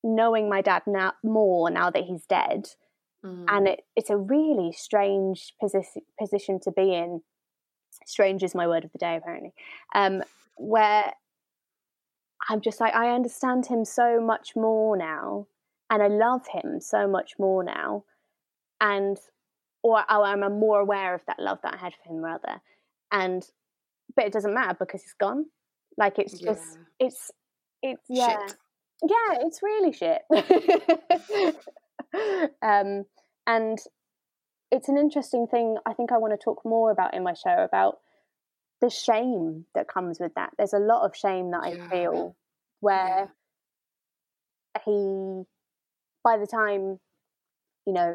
[0.03, 2.69] knowing my dad now more now that he's dead,
[3.25, 3.45] mm.
[3.49, 7.23] and it, it's a really strange position position to be in.
[8.07, 9.53] Strange is my word of the day, apparently.
[9.95, 10.23] Um,
[10.57, 11.13] where
[12.49, 15.47] I'm just like, I understand him so much more now,
[15.91, 18.05] and I love him so much more now
[18.81, 19.19] and
[19.83, 22.61] or, or I'm more aware of that love that I had for him rather.
[23.13, 23.45] And
[24.15, 25.47] but it doesn't matter because he's gone.
[25.97, 26.53] Like it's yeah.
[26.53, 27.31] just it's
[27.83, 28.47] it's yeah.
[28.47, 28.57] Shit.
[29.03, 30.23] Yeah, it's really shit.
[32.63, 33.05] um
[33.47, 33.79] and
[34.71, 37.65] it's an interesting thing I think I want to talk more about in my show
[37.65, 37.99] about
[38.81, 40.51] the shame that comes with that.
[40.57, 42.37] There's a lot of shame that I feel
[42.81, 43.33] where
[44.77, 44.83] yeah.
[44.85, 45.43] he
[46.23, 47.01] by the time
[47.87, 48.15] you know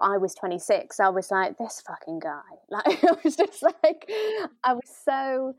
[0.00, 2.40] I was 26, I was like, this fucking guy.
[2.70, 4.10] Like, I was just like,
[4.64, 5.54] I was so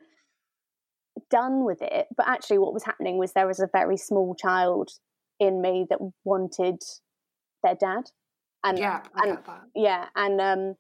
[1.30, 2.08] done with it.
[2.16, 4.90] But actually, what was happening was there was a very small child
[5.40, 6.82] in me that wanted
[7.64, 8.12] their dad.
[8.64, 9.38] And yeah, I and
[9.76, 10.76] yeah, and um,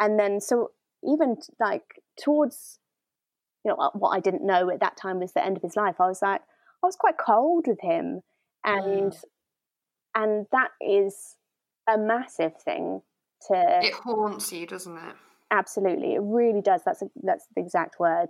[0.00, 0.70] and then so
[1.02, 2.78] even like towards
[3.64, 5.96] you know what I didn't know at that time was the end of his life.
[6.00, 6.40] I was like
[6.82, 8.22] I was quite cold with him,
[8.64, 9.24] and mm.
[10.14, 11.36] and that is
[11.88, 13.02] a massive thing
[13.48, 13.80] to.
[13.82, 15.14] It haunts you, doesn't it?
[15.50, 16.82] Absolutely, it really does.
[16.84, 18.28] That's a, that's the exact word,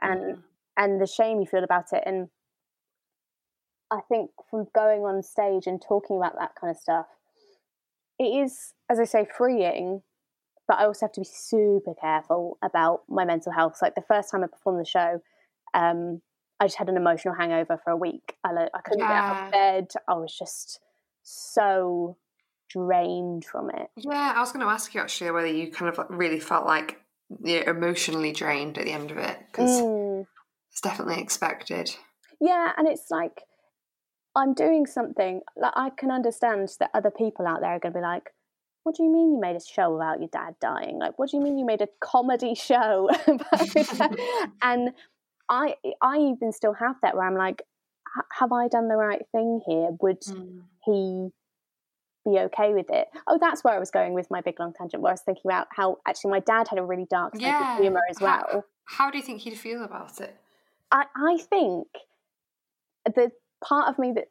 [0.00, 0.42] and mm.
[0.76, 2.28] And the shame you feel about it, and
[3.90, 7.06] I think from going on stage and talking about that kind of stuff,
[8.18, 10.02] it is, as I say, freeing.
[10.68, 13.76] But I also have to be super careful about my mental health.
[13.76, 15.20] So like the first time I performed the show,
[15.74, 16.20] um,
[16.58, 18.34] I just had an emotional hangover for a week.
[18.42, 19.08] I, I couldn't yeah.
[19.08, 19.90] get out of bed.
[20.08, 20.80] I was just
[21.22, 22.16] so
[22.68, 23.90] drained from it.
[23.96, 27.00] Yeah, I was going to ask you actually whether you kind of really felt like
[27.44, 30.05] you're emotionally drained at the end of it because mm.
[30.76, 31.90] It's definitely expected.
[32.38, 33.44] Yeah, and it's like
[34.36, 37.98] I'm doing something like I can understand that other people out there are going to
[37.98, 38.24] be like,
[38.82, 40.98] "What do you mean you made a show about your dad dying?
[40.98, 43.08] Like, what do you mean you made a comedy show?"
[44.62, 44.90] and
[45.48, 47.62] I I even still have that where I'm like,
[48.38, 49.88] have I done the right thing here?
[50.02, 50.60] Would mm.
[50.84, 51.30] he
[52.30, 53.08] be okay with it?
[53.26, 55.02] Oh, that's where I was going with my big long tangent.
[55.02, 57.76] Where I was thinking about how actually my dad had a really dark sense yeah.
[57.76, 58.44] of humor as well.
[58.84, 60.36] How, how do you think he'd feel about it?
[60.90, 61.88] I I think
[63.04, 63.30] the
[63.64, 64.26] part of me that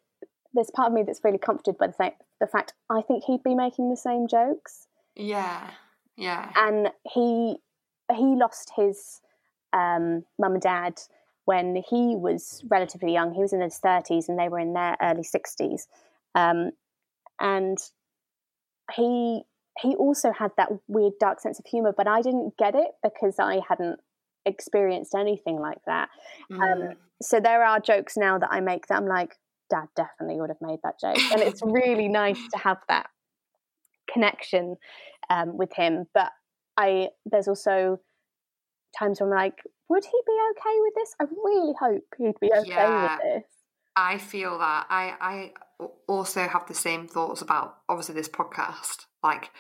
[0.54, 3.44] there's part of me that's really comforted by the, th- the fact I think he'd
[3.44, 4.88] be making the same jokes.
[5.16, 5.70] Yeah,
[6.18, 6.52] yeah.
[6.56, 7.58] And he
[8.14, 9.22] he lost his
[9.74, 11.02] um, mum and dad
[11.46, 13.34] when he was relatively young.
[13.34, 15.82] He was in his 30s and they were in their early 60s.
[16.34, 16.72] Um,
[17.40, 17.78] and
[18.94, 19.44] he
[19.80, 23.36] he also had that weird dark sense of humor, but I didn't get it because
[23.40, 24.00] I hadn't
[24.46, 26.10] experienced anything like that.
[26.52, 26.90] Um, mm.
[26.92, 29.36] Um, so there are jokes now that I make that I'm like,
[29.70, 33.08] Dad definitely would have made that joke, and it's really nice to have that
[34.12, 34.76] connection
[35.30, 36.06] um, with him.
[36.14, 36.32] But
[36.78, 38.00] I there's also
[38.98, 41.16] times where I'm like, would he be okay with this?
[41.20, 43.52] I really hope he'd be okay yeah, with this.
[43.96, 44.88] I feel that.
[44.90, 49.06] I I also have the same thoughts about obviously this podcast.
[49.24, 49.52] Like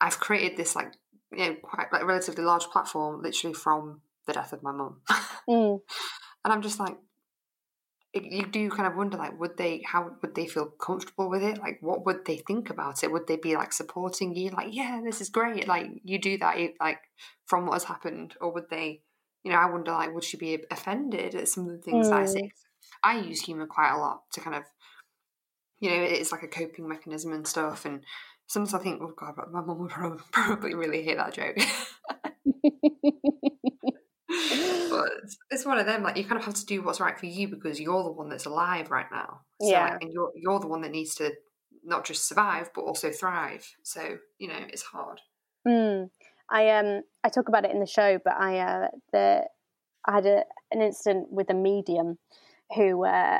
[0.00, 0.92] I've created this like
[1.32, 5.00] you know quite like relatively large platform literally from the death of my mum.
[5.46, 5.80] Mm.
[6.42, 6.96] and I'm just like
[8.14, 11.58] you do kind of wonder like would they how would they feel comfortable with it?
[11.58, 13.12] Like what would they think about it?
[13.12, 14.50] Would they be like supporting you?
[14.50, 15.68] Like yeah this is great.
[15.68, 17.00] Like you do that like
[17.44, 18.36] from what has happened.
[18.40, 19.02] Or would they
[19.42, 22.12] you know i wonder like would she be offended at some of the things mm.
[22.12, 22.50] i say?
[23.02, 24.62] I use humor quite a lot to kind of
[25.80, 27.84] you know it's like a coping mechanism and stuff.
[27.84, 28.02] And
[28.46, 29.90] sometimes i think oh god my mum would
[30.32, 31.56] probably really hate that joke
[34.90, 35.10] but
[35.50, 36.02] it's one of them.
[36.02, 38.28] Like you kind of have to do what's right for you because you're the one
[38.28, 39.40] that's alive right now.
[39.60, 41.32] So, yeah, like, and you're you're the one that needs to
[41.84, 43.66] not just survive but also thrive.
[43.82, 45.20] So you know it's hard.
[45.66, 46.10] Mm.
[46.50, 49.44] I um I talk about it in the show, but I uh the
[50.06, 52.18] I had a, an incident with a medium
[52.74, 53.38] who uh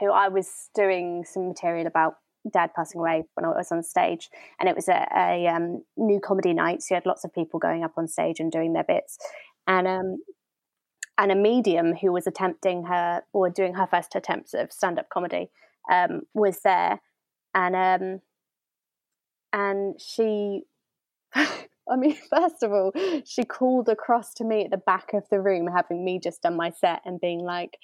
[0.00, 2.16] who I was doing some material about
[2.52, 4.30] dad passing away when I was on stage,
[4.60, 6.82] and it was a, a um, new comedy night.
[6.82, 9.18] So you had lots of people going up on stage and doing their bits,
[9.66, 10.16] and um,
[11.18, 15.08] and a medium who was attempting her or doing her first attempts of stand up
[15.08, 15.50] comedy
[15.90, 17.00] um, was there,
[17.54, 18.20] and um,
[19.52, 20.62] and she.
[21.88, 22.92] I mean, first of all,
[23.24, 26.56] she called across to me at the back of the room, having me just done
[26.56, 27.78] my set and being like,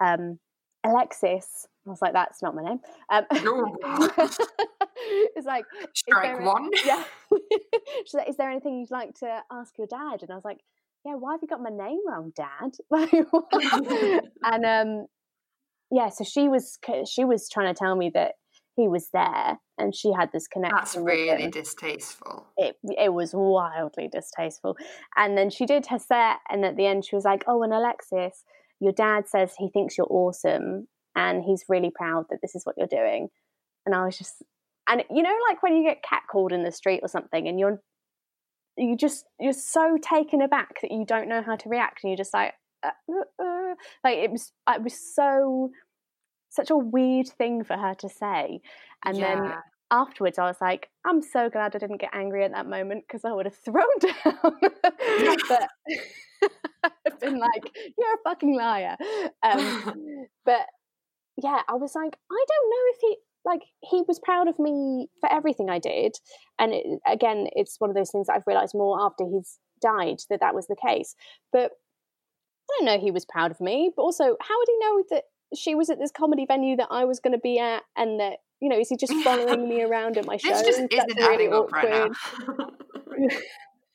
[0.00, 0.40] um,
[0.84, 1.68] Alexis.
[1.86, 2.80] I was like, that's not my name.
[3.10, 3.24] Um,
[5.36, 6.68] it's like, strike one.
[6.84, 7.04] Yeah.
[8.04, 10.22] She's like, is there anything you'd like to ask your dad?
[10.22, 10.60] And I was like,
[11.08, 12.72] yeah, why have you got my name wrong, Dad?
[14.42, 15.06] and um,
[15.90, 16.78] yeah, so she was
[17.10, 18.32] she was trying to tell me that
[18.76, 20.76] he was there and she had this connection.
[20.76, 22.46] That's really distasteful.
[22.56, 24.76] It it was wildly distasteful.
[25.16, 27.72] And then she did her set, and at the end she was like, "Oh, and
[27.72, 28.44] Alexis,
[28.80, 32.76] your dad says he thinks you're awesome, and he's really proud that this is what
[32.76, 33.28] you're doing."
[33.86, 34.42] And I was just,
[34.88, 37.80] and you know, like when you get catcalled in the street or something, and you're
[38.78, 42.16] you just you're so taken aback that you don't know how to react and you're
[42.16, 43.74] just like uh, uh, uh.
[44.04, 45.70] like it was it was so
[46.50, 48.60] such a weird thing for her to say
[49.04, 49.34] and yeah.
[49.34, 49.52] then
[49.90, 53.24] afterwards i was like i'm so glad i didn't get angry at that moment because
[53.24, 54.54] i would have thrown down
[55.48, 55.68] but
[57.06, 58.96] i've been like you're a fucking liar
[59.42, 60.66] um, but
[61.42, 65.08] yeah i was like i don't know if he like he was proud of me
[65.20, 66.16] for everything I did.
[66.58, 70.18] And it, again, it's one of those things that I've realized more after he's died
[70.30, 71.14] that that was the case.
[71.52, 71.72] But
[72.70, 73.90] I don't know he was proud of me.
[73.94, 75.24] But also, how would he know that
[75.56, 78.38] she was at this comedy venue that I was going to be at and that
[78.60, 80.62] You know, is he just following me around at my shows?
[80.62, 82.12] This just That's isn't really right awkward.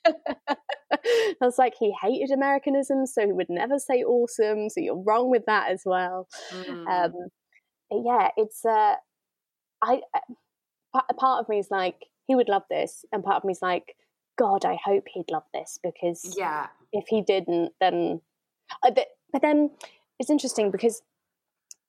[0.05, 4.69] I was like, he hated Americanism, so he would never say awesome.
[4.69, 6.27] So you're wrong with that as well.
[6.51, 6.87] Mm.
[6.87, 7.13] Um,
[8.05, 8.95] yeah, it's uh,
[9.83, 10.01] I
[11.09, 13.61] a part of me is like he would love this, and part of me is
[13.61, 13.95] like,
[14.37, 16.67] God, I hope he'd love this because yeah.
[16.91, 18.21] if he didn't, then.
[18.83, 19.71] Uh, th- but then
[20.19, 21.01] it's interesting because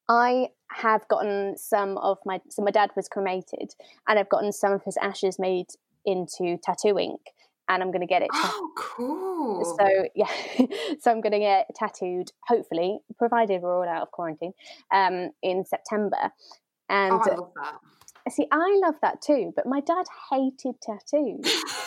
[0.08, 3.74] I have gotten some of my so my dad was cremated,
[4.08, 5.66] and I've gotten some of his ashes made
[6.04, 7.20] into tattoo ink,
[7.68, 8.28] and I'm going to get it.
[8.32, 9.76] Oh, cool.
[9.78, 10.30] So yeah,
[11.00, 14.52] so I'm going to get tattooed, hopefully, provided we're all out of quarantine,
[14.92, 16.32] um, in September.
[16.88, 18.32] And oh, I love that.
[18.32, 21.44] see, I love that too, but my dad hated tattoos,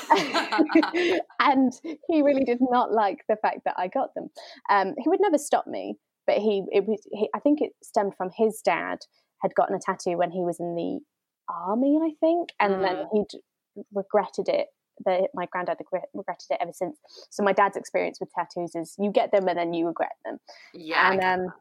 [1.39, 1.73] and
[2.09, 4.29] he really did not like the fact that I got them.
[4.69, 5.95] Um, he would never stop me,
[6.25, 8.99] but he, it was, he, I think it stemmed from his dad
[9.41, 10.99] had gotten a tattoo when he was in the
[11.47, 12.81] army, I think, and Mm.
[12.81, 14.67] then he'd regretted it.
[15.05, 16.97] The, my granddad regretted it ever since.
[17.29, 20.39] So my dad's experience with tattoos is you get them and then you regret them.
[20.73, 21.11] Yeah.
[21.11, 21.53] And um,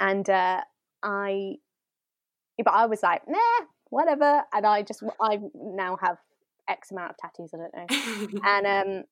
[0.00, 0.62] and uh,
[1.02, 1.54] I,
[2.64, 4.42] but I was like, nah, whatever.
[4.52, 6.18] And I just, I now have
[6.68, 7.52] X amount of tattoos.
[7.54, 8.40] I don't know.
[8.44, 9.04] and um,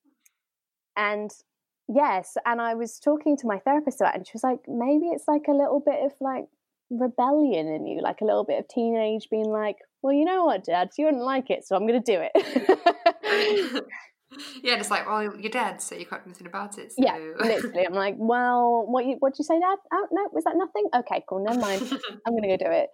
[0.97, 1.31] and
[1.87, 5.07] yes, and I was talking to my therapist about, it, and she was like, maybe
[5.07, 6.45] it's like a little bit of like
[6.89, 10.63] rebellion in you, like a little bit of teenage being like, well, you know what,
[10.63, 13.85] Dad, you wouldn't like it, so I'm going to do it.
[14.63, 16.93] yeah, and it's like, well, you're dead, so you can't do anything about it.
[16.93, 17.03] So.
[17.03, 17.85] yeah, literally.
[17.85, 19.77] I'm like, well, what you what did you say, Dad?
[19.91, 20.87] Oh no, was that nothing?
[20.95, 21.81] Okay, cool, never mind.
[22.25, 22.89] I'm going to go do it.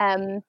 [0.00, 0.42] Um,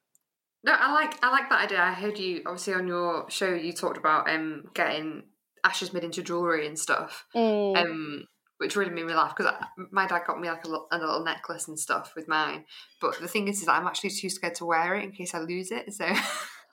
[0.64, 1.82] No, I like I like that idea.
[1.82, 5.24] I heard you obviously on your show you talked about um getting
[5.64, 8.26] ashes made into jewelry and stuff, mm, um,
[8.58, 9.54] which really made me laugh because
[9.92, 12.66] my dad got me like a little, a little necklace and stuff with mine.
[13.02, 15.34] But the thing is, is that I'm actually too scared to wear it in case
[15.34, 15.94] I lose it.
[15.94, 16.06] So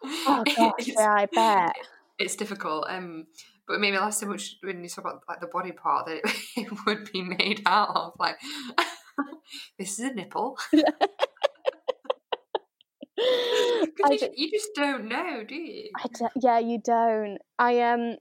[0.05, 1.77] oh gosh, yeah, I bet.
[2.19, 2.87] it's difficult.
[2.89, 3.27] Um,
[3.67, 6.07] but it made me laugh so much when you talk about like the body part
[6.07, 6.25] that it,
[6.57, 8.13] it would be made out of.
[8.19, 8.37] Like
[9.79, 10.59] this is a nipple.
[13.17, 15.89] I you, you just don't know, do you?
[16.19, 17.39] D- yeah, you don't.
[17.59, 18.17] I um,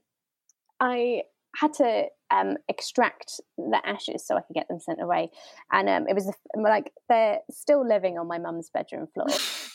[0.80, 1.22] I
[1.56, 5.30] had to um extract the ashes so I could get them sent away,
[5.72, 9.26] and um, it was like they're still living on my mum's bedroom floor.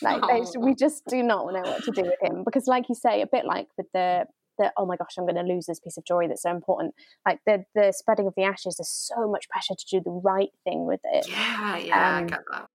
[0.02, 2.94] Like they, we just do not know what to do with him because, like you
[2.94, 4.24] say, a bit like with the
[4.60, 6.94] the oh my gosh, I'm going to lose this piece of jewelry that's so important.
[7.26, 10.50] Like the the spreading of the ashes, there's so much pressure to do the right
[10.64, 11.26] thing with it.
[11.28, 12.66] Yeah, yeah, I Um, get that.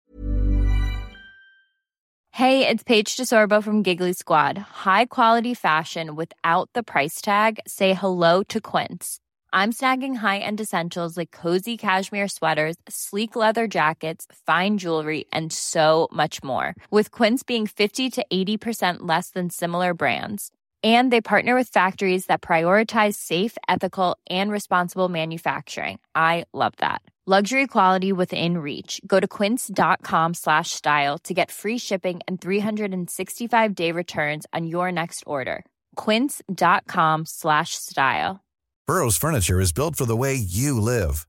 [2.32, 4.58] Hey, it's Paige DeSorbo from Giggly Squad.
[4.58, 7.60] High quality fashion without the price tag.
[7.66, 9.20] Say hello to Quince.
[9.54, 16.10] I'm snagging high-end essentials like cozy cashmere sweaters, sleek leather jackets, fine jewelry, and so
[16.12, 16.76] much more.
[16.92, 20.52] With Quince being 50 to 80% less than similar brands.
[20.86, 25.98] And they partner with factories that prioritize safe, ethical, and responsible manufacturing.
[26.14, 27.02] I love that.
[27.28, 29.02] Luxury quality within reach.
[29.08, 34.92] Go to quince.com slash style to get free shipping and 365 day returns on your
[34.92, 35.66] next order.
[35.96, 38.42] Quince.com slash style.
[38.86, 41.26] Burrow's furniture is built for the way you live.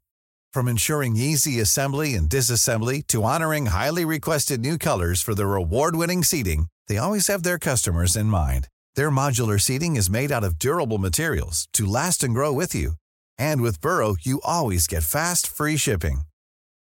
[0.52, 6.22] From ensuring easy assembly and disassembly to honoring highly requested new colors for their award-winning
[6.22, 8.68] seating, they always have their customers in mind.
[8.96, 12.92] Their modular seating is made out of durable materials to last and grow with you.
[13.38, 16.22] And with Burrow, you always get fast, free shipping.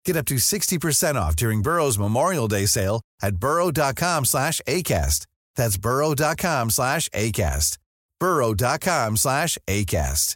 [0.05, 5.25] Get up to 60% off during Burrow's Memorial Day sale at burrow.com slash ACAST.
[5.55, 7.77] That's burrow.com slash ACAST.
[8.19, 10.35] burrow.com slash ACAST.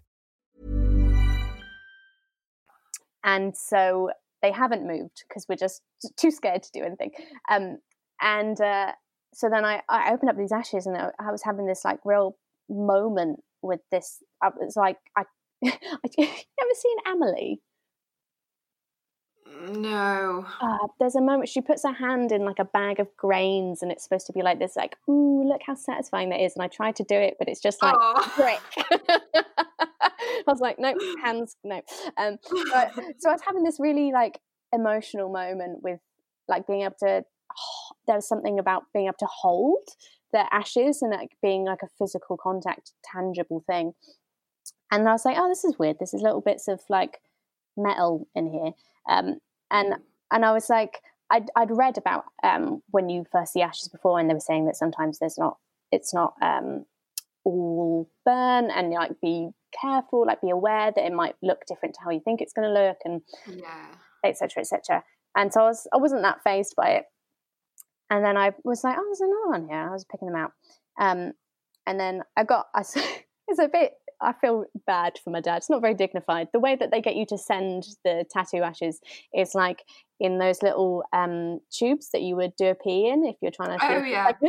[3.23, 4.09] and so
[4.41, 5.81] they haven't moved because we're just
[6.17, 7.11] too scared to do anything.
[7.49, 7.77] Um,
[8.21, 8.91] and uh,
[9.33, 12.37] so then I, I opened up these ashes and I, was having this like real
[12.69, 14.21] moment with this.
[14.41, 15.23] I was like, I,
[15.65, 15.69] I
[16.17, 16.27] you
[16.61, 17.57] ever seen Amélie?
[19.69, 20.45] No.
[20.61, 23.91] Uh, there's a moment she puts her hand in like a bag of grains and
[23.91, 26.53] it's supposed to be like this, like, ooh, look how satisfying that is.
[26.55, 27.95] And I tried to do it, but it's just like
[28.35, 28.59] brick.
[30.45, 31.81] I was like, nope, hands, no.
[32.17, 32.37] Um,
[32.71, 34.39] but, so I was having this really like
[34.73, 35.99] emotional moment with
[36.47, 37.23] like being able to.
[38.07, 39.87] There was something about being able to hold
[40.31, 43.93] the ashes and like being like a physical contact, tangible thing.
[44.91, 45.97] And I was like, oh, this is weird.
[45.99, 47.19] There's little bits of like
[47.77, 48.71] metal in here.
[49.09, 49.39] Um,
[49.71, 49.95] and
[50.31, 50.99] and I was like,
[51.31, 54.65] I'd, I'd read about um, when you first see ashes before, and they were saying
[54.65, 55.57] that sometimes there's not,
[55.91, 56.85] it's not um,
[57.43, 59.49] all burn, and like be
[59.79, 62.67] careful, like be aware that it might look different to how you think it's going
[62.67, 63.87] to look, and Yeah.
[64.23, 64.61] etc.
[64.61, 65.03] etc.
[65.35, 67.05] And so I was, I wasn't that phased by it.
[68.13, 69.89] And then I was like, oh, there's another one here.
[69.89, 70.51] I was picking them out.
[71.01, 71.31] Um,
[71.87, 72.81] and then I got, I,
[73.47, 75.57] it's a bit, I feel bad for my dad.
[75.57, 76.49] It's not very dignified.
[76.53, 79.01] The way that they get you to send the tattoo ashes
[79.33, 79.83] is like
[80.19, 83.79] in those little um, tubes that you would do a pee in if you're trying
[83.79, 83.83] to.
[83.83, 84.31] Oh yeah.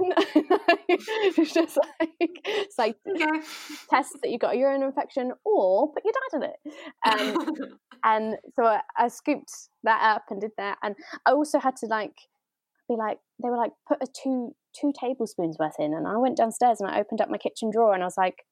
[0.88, 2.10] it's just like
[2.44, 3.40] it's like yeah.
[3.88, 7.38] tests that you got a urine infection or put your dad in it.
[7.40, 9.50] Um, and so I, I scooped
[9.84, 10.94] that up and did that, and
[11.24, 12.14] I also had to like
[12.88, 16.36] be like they were like put a two two tablespoons worth in and I went
[16.36, 18.44] downstairs and I opened up my kitchen drawer and I was like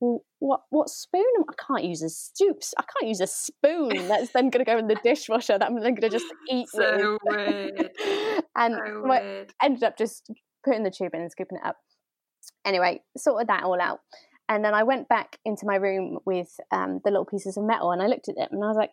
[0.00, 4.32] well, what what spoon I can't use a stoops I can't use a spoon that's
[4.32, 7.18] then going to go in the dishwasher that I'm then going to just eat so
[7.24, 7.90] with.
[8.56, 9.12] and so.
[9.12, 10.30] I ended up just
[10.64, 11.76] putting the tube in and scooping it up.
[12.64, 14.00] Anyway sorted that all out.
[14.48, 17.92] And then I went back into my room with um, the little pieces of metal
[17.92, 18.90] and I looked at them and I was like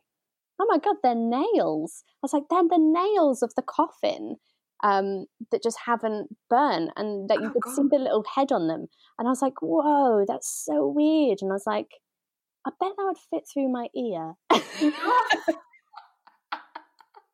[0.60, 2.04] oh my god they're nails.
[2.16, 4.38] I was like they're the nails of the coffin
[4.84, 7.76] um, that just haven't burned and that you oh, could God.
[7.76, 8.88] see the little head on them.
[9.18, 11.40] And I was like, whoa, that's so weird.
[11.42, 11.88] And I was like,
[12.66, 14.34] I bet that would fit through my ear.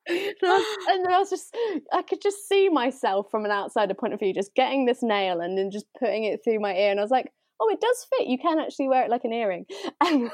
[0.08, 1.56] and then I was just,
[1.91, 5.41] I could just see myself from an outsider point of view, just getting this nail
[5.41, 6.91] and then just putting it through my ear.
[6.91, 8.28] And I was like, oh, it does fit.
[8.28, 9.66] You can actually wear it like an earring.
[10.02, 10.30] And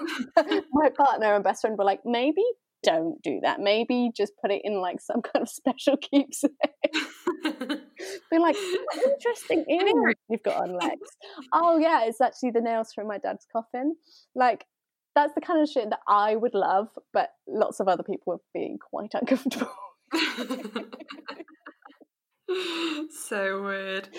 [0.73, 2.43] my partner and best friend were like, maybe
[2.83, 3.59] don't do that.
[3.59, 6.51] Maybe just put it in like some kind of special keepsake.
[7.43, 8.55] Be like,
[9.05, 11.09] interesting earring you've got on legs.
[11.51, 13.95] Oh yeah, it's actually the nails from my dad's coffin.
[14.35, 14.65] Like
[15.15, 18.39] that's the kind of shit that I would love, but lots of other people would
[18.53, 19.71] be quite uncomfortable.
[23.27, 24.09] so weird.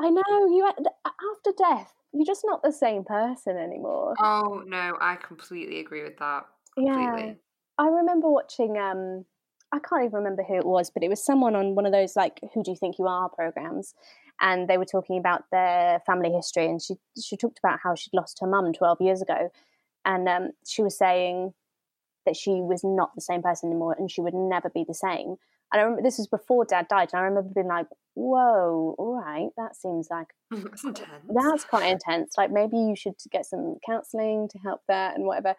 [0.00, 4.14] I know you after death, you're just not the same person anymore.
[4.20, 6.46] Oh no, I completely agree with that.
[6.74, 7.26] Completely.
[7.26, 7.34] Yeah.
[7.78, 8.76] I remember watching.
[8.76, 9.24] Um,
[9.70, 12.16] I can't even remember who it was, but it was someone on one of those
[12.16, 13.94] like "Who Do You Think You Are" programs,
[14.40, 18.14] and they were talking about their family history, and she she talked about how she'd
[18.14, 19.50] lost her mum twelve years ago,
[20.04, 21.54] and um, she was saying
[22.26, 25.36] that she was not the same person anymore, and she would never be the same.
[25.72, 29.22] And I remember this was before Dad died, and I remember being like, "Whoa, all
[29.22, 31.10] right, that seems like that's intense.
[31.28, 32.34] That's quite intense.
[32.38, 35.54] Like maybe you should get some counselling to help that and whatever."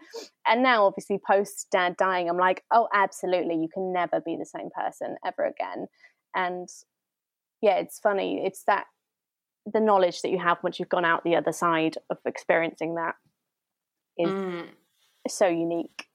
[0.48, 4.46] And now, obviously, post Dad dying, I'm like, "Oh, absolutely, you can never be the
[4.46, 5.88] same person ever again."
[6.36, 6.68] And
[7.62, 8.44] yeah, it's funny.
[8.46, 8.86] It's that
[9.66, 13.16] the knowledge that you have once you've gone out the other side of experiencing that
[14.18, 14.66] is mm.
[15.28, 16.08] so unique.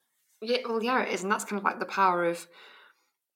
[0.43, 2.47] Yeah, well, yeah, it is, and that's kind of like the power of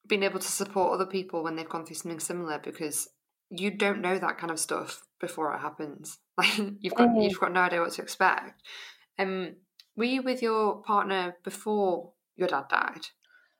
[0.09, 3.07] being able to support other people when they've gone through something similar because
[3.49, 6.17] you don't know that kind of stuff before it happens.
[6.39, 7.21] Like you've got mm.
[7.21, 8.61] you've got no idea what to expect.
[9.17, 9.57] Um,
[9.97, 13.07] were you with your partner before your dad died,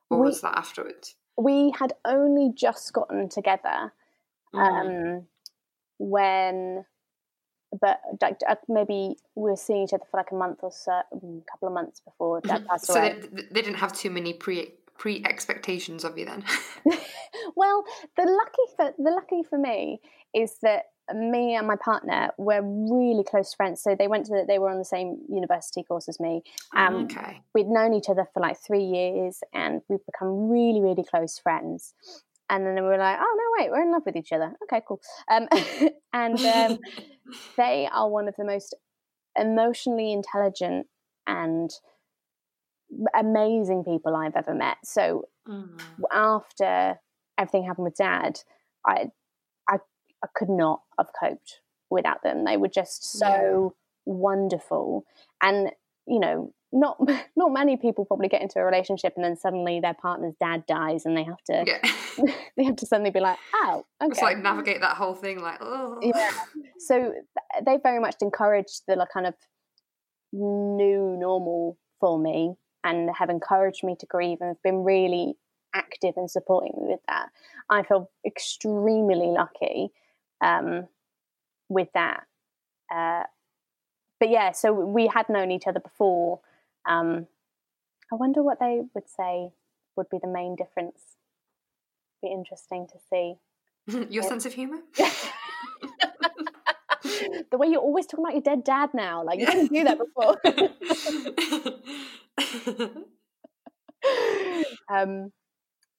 [0.08, 1.14] or we, was that afterwards?
[1.36, 3.92] We had only just gotten together
[4.54, 4.58] mm.
[4.58, 5.26] um,
[5.98, 6.86] when,
[7.78, 10.92] but like uh, maybe we were seeing each other for like a month or so,
[10.92, 13.20] a couple of months before dad passed so away.
[13.20, 16.44] So they, they didn't have too many pre pre expectations of you then?
[17.56, 17.84] well,
[18.16, 20.00] the lucky for the lucky for me
[20.32, 23.82] is that me and my partner were really close friends.
[23.82, 26.42] So they went to the, they were on the same university course as me.
[26.76, 27.40] Um, okay.
[27.52, 31.94] We'd known each other for like three years, and we've become really really close friends.
[32.48, 34.52] And then we were like, oh no, wait, we're in love with each other.
[34.64, 35.00] Okay, cool.
[35.30, 35.48] Um,
[36.12, 36.78] and um,
[37.56, 38.74] they are one of the most
[39.38, 40.88] emotionally intelligent
[41.28, 41.70] and
[43.18, 44.78] amazing people I've ever met.
[44.84, 45.80] So mm.
[46.12, 46.98] after
[47.38, 48.40] everything happened with Dad,
[48.86, 49.06] I,
[49.68, 49.78] I
[50.22, 51.60] I could not have coped
[51.90, 52.44] without them.
[52.44, 53.74] They were just so
[54.06, 54.12] yeah.
[54.12, 55.04] wonderful,
[55.42, 55.70] and
[56.06, 56.98] you know, not
[57.36, 61.04] not many people probably get into a relationship and then suddenly their partner's dad dies
[61.06, 62.32] and they have to yeah.
[62.56, 64.10] they have to suddenly be like, oh, okay.
[64.10, 65.98] It's like navigate that whole thing, like, oh.
[66.02, 66.32] Yeah.
[66.78, 67.12] So
[67.64, 69.34] they very much encouraged the like, kind of
[70.32, 75.36] new normal for me and have encouraged me to grieve and have been really
[75.74, 77.28] active in supporting me with that.
[77.68, 79.90] I feel extremely lucky
[80.40, 80.88] um,
[81.68, 82.24] with that.
[82.92, 83.24] Uh,
[84.18, 86.40] but yeah, so we had known each other before.
[86.86, 87.26] Um,
[88.12, 89.50] I wonder what they would say
[89.96, 91.00] would be the main difference.
[92.22, 93.36] Be interesting to see.
[94.10, 94.80] Your sense of humour?
[97.50, 99.98] the way you're always talking about your dead dad now, like you didn't do that
[99.98, 100.36] before.
[104.92, 105.32] um,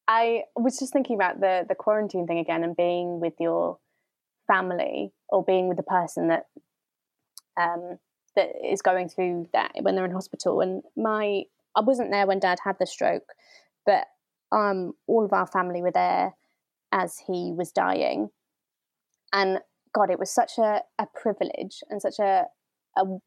[0.08, 3.78] I was just thinking about the the quarantine thing again and being with your
[4.48, 6.46] family or being with the person that
[7.60, 8.00] um,
[8.36, 10.62] that is going through that when they're in hospital.
[10.62, 11.44] And my
[11.76, 13.34] I wasn't there when Dad had the stroke,
[13.86, 14.06] but
[14.52, 16.34] um, all of our family were there
[16.92, 18.30] as he was dying.
[19.34, 19.60] And
[19.94, 22.46] God, it was such a, a privilege and such a,
[22.98, 23.20] a, a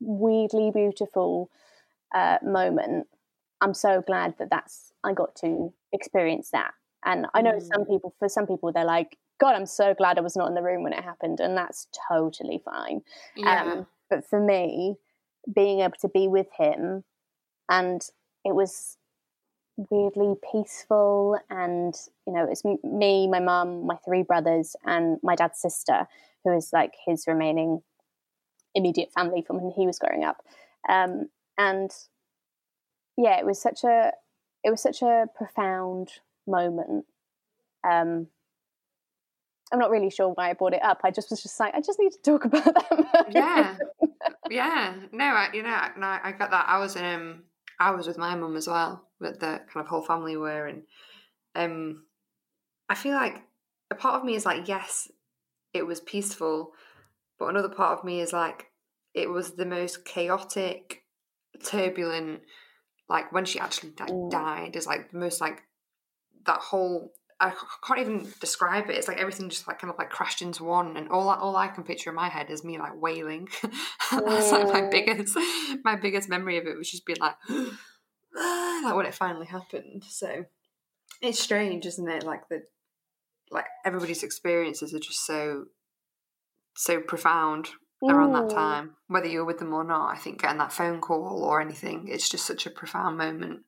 [0.00, 1.50] weirdly beautiful
[2.14, 3.06] uh, moment.
[3.60, 6.72] I'm so glad that that's I got to experience that.
[7.04, 7.62] And I know mm.
[7.62, 10.54] some people, for some people, they're like, God, I'm so glad I was not in
[10.54, 13.02] the room when it happened, and that's totally fine.
[13.36, 13.62] Yeah.
[13.62, 14.96] Um, but for me,
[15.54, 17.04] being able to be with him,
[17.68, 18.02] and
[18.44, 18.96] it was
[19.76, 21.94] weirdly peaceful and
[22.26, 26.06] you know it's me my mum my three brothers and my dad's sister
[26.44, 27.82] who is like his remaining
[28.74, 30.42] immediate family from when he was growing up.
[30.88, 31.90] Um, and
[33.16, 34.12] yeah it was such a
[34.64, 36.10] it was such a profound
[36.46, 37.06] moment.
[37.88, 38.28] Um,
[39.72, 41.00] i'm not really sure why i brought it up.
[41.04, 43.76] I just was just like i just need to talk about that yeah.
[44.50, 44.94] yeah.
[45.12, 46.66] No I, you know no, i got that.
[46.68, 47.42] I was in um
[47.78, 50.82] I was with my mum as well, but the kind of whole family were, and
[51.54, 52.04] um,
[52.88, 53.42] I feel like
[53.90, 55.10] a part of me is like, yes,
[55.72, 56.72] it was peaceful,
[57.38, 58.66] but another part of me is like,
[59.14, 61.04] it was the most chaotic,
[61.64, 62.42] turbulent.
[63.08, 64.30] Like when she actually like, mm.
[64.30, 65.62] died, is like the most like
[66.46, 67.52] that whole I
[67.86, 68.96] can't even describe it.
[68.96, 71.68] It's like everything just like kind of like crashed into one, and all all I
[71.68, 73.48] can picture in my head is me like wailing.
[74.10, 75.36] That's like my biggest
[75.84, 80.04] my biggest memory of it was just being like like when it finally happened.
[80.08, 80.44] So
[81.20, 82.22] it's strange, isn't it?
[82.22, 82.62] Like the
[83.50, 85.66] like everybody's experiences are just so
[86.74, 87.70] so profound
[88.02, 90.12] around that time, whether you're with them or not.
[90.12, 93.60] I think getting that phone call or anything, it's just such a profound moment.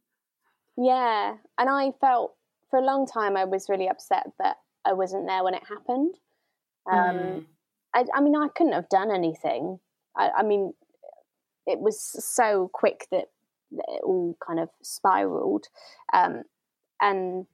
[0.77, 2.35] Yeah, and I felt
[2.71, 6.15] for a long time, I was really upset that I wasn't there when it happened.
[6.91, 7.45] Um, mm.
[7.95, 9.79] I, I, mean, I couldn't have done anything.
[10.17, 10.75] I, I, mean,
[11.67, 13.27] it was so quick that
[13.73, 15.67] it all kind of spiraled.
[16.13, 16.43] Um,
[17.01, 17.47] and,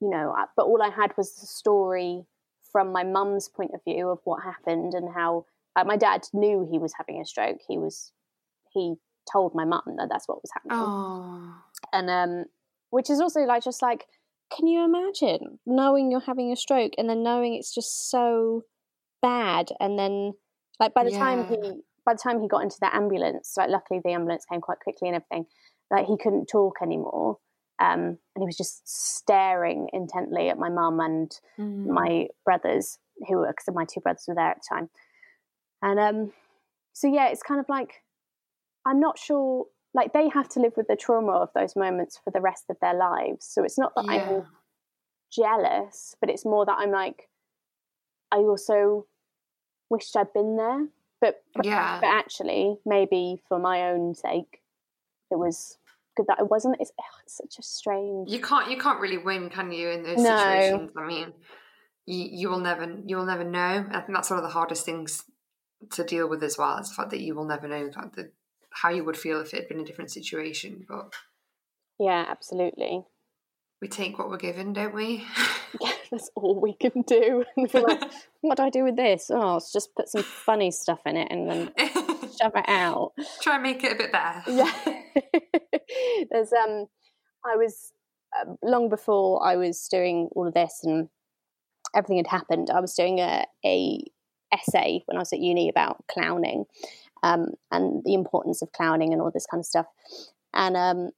[0.00, 2.24] you know, but all I had was the story
[2.70, 5.46] from my mum's point of view of what happened and how
[5.76, 7.58] uh, my dad knew he was having a stroke.
[7.66, 8.12] He was,
[8.70, 8.94] he
[9.30, 10.78] told my mum that that's what was happening.
[10.78, 11.54] Oh.
[11.92, 12.44] And, um,
[12.90, 14.06] which is also like, just like,
[14.54, 18.64] can you imagine knowing you're having a stroke and then knowing it's just so
[19.20, 20.32] bad and then
[20.80, 21.18] like by the yeah.
[21.18, 21.56] time he
[22.04, 25.08] by the time he got into the ambulance like luckily the ambulance came quite quickly
[25.08, 25.44] and everything
[25.90, 27.38] like he couldn't talk anymore
[27.80, 31.86] um, and he was just staring intently at my mum and mm.
[31.86, 32.98] my brothers
[33.28, 34.90] who were because my two brothers were there at the time
[35.82, 36.32] and um
[36.92, 38.02] so yeah it's kind of like
[38.86, 42.30] i'm not sure like they have to live with the trauma of those moments for
[42.30, 43.46] the rest of their lives.
[43.46, 44.12] So it's not that yeah.
[44.12, 44.46] I'm
[45.32, 47.28] jealous, but it's more that I'm like,
[48.30, 49.06] I also
[49.90, 50.88] wished I'd been there.
[51.20, 54.60] But yeah, but actually, maybe for my own sake,
[55.32, 55.77] it was
[56.26, 56.76] that I wasn't.
[56.80, 56.92] It's,
[57.24, 58.30] it's such a strange.
[58.30, 58.70] You can't.
[58.70, 59.88] You can't really win, can you?
[59.88, 60.36] In those no.
[60.36, 61.32] situations, I mean,
[62.06, 63.86] you you will never you will never know.
[63.90, 65.24] I think that's one of the hardest things
[65.92, 66.78] to deal with as well.
[66.78, 68.30] Is the fact that you will never know that the
[68.70, 70.84] how you would feel if it had been a different situation.
[70.88, 71.12] But
[71.98, 73.04] yeah, absolutely.
[73.80, 75.24] We take what we're given, don't we?
[75.80, 77.44] yeah, that's all we can do.
[77.56, 78.10] like,
[78.40, 79.30] what do I do with this?
[79.30, 81.72] Oh, let's just put some funny stuff in it and then
[82.40, 83.12] shove it out.
[83.40, 84.42] Try and make it a bit better.
[84.50, 84.72] Yeah.
[86.30, 86.86] There's um,
[87.44, 87.92] I was
[88.38, 91.08] uh, long before I was doing all of this and
[91.94, 92.70] everything had happened.
[92.70, 94.00] I was doing a a
[94.52, 96.64] essay when I was at uni about clowning,
[97.22, 99.86] um, and the importance of clowning and all this kind of stuff.
[100.54, 101.10] And um,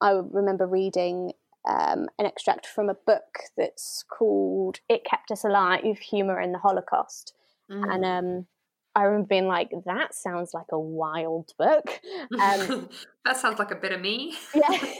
[0.00, 1.32] I remember reading
[1.68, 6.58] um, an extract from a book that's called "It Kept Us Alive: Humor in the
[6.58, 7.34] Holocaust,"
[7.70, 7.82] mm.
[7.92, 8.46] and um,
[8.94, 12.00] I remember being like, "That sounds like a wild book."
[12.40, 12.88] Um,
[13.24, 14.34] that sounds like a bit of me.
[14.54, 14.68] yeah.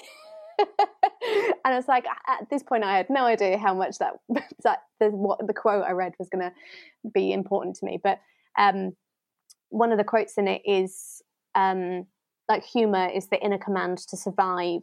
[1.64, 4.14] and it's like at this point I had no idea how much that
[4.62, 6.52] that the, what the quote I read was going to
[7.12, 8.20] be important to me, but
[8.58, 8.92] um,
[9.70, 11.22] one of the quotes in it is
[11.54, 12.06] um,
[12.48, 14.80] like humor is the inner command to survive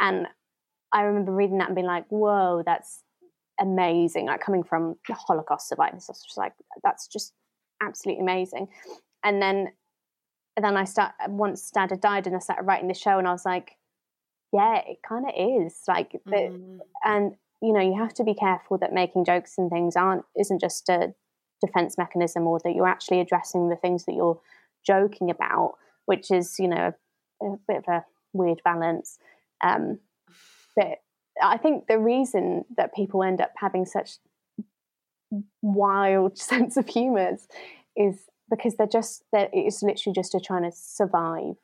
[0.00, 0.26] and
[0.92, 3.02] i remember reading that and being like whoa that's
[3.60, 6.52] amazing like coming from the holocaust survivors I was just like
[6.82, 7.32] that's just
[7.82, 8.68] absolutely amazing
[9.24, 9.68] and then
[10.56, 13.26] and then i start once dad had died and i started writing the show and
[13.26, 13.76] i was like
[14.52, 16.78] yeah it kind of is like the, mm.
[17.04, 20.60] and you know you have to be careful that making jokes and things aren't isn't
[20.60, 21.14] just a
[21.64, 24.40] defense mechanism or that you're actually addressing the things that you're
[24.84, 25.74] joking about,
[26.06, 26.92] which is, you know,
[27.40, 29.18] a, a bit of a weird balance.
[29.62, 30.00] Um,
[30.76, 30.98] but
[31.42, 34.16] I think the reason that people end up having such
[35.60, 37.36] wild sense of humor
[37.96, 38.16] is
[38.50, 41.54] because they're just that it's literally just a trying to survive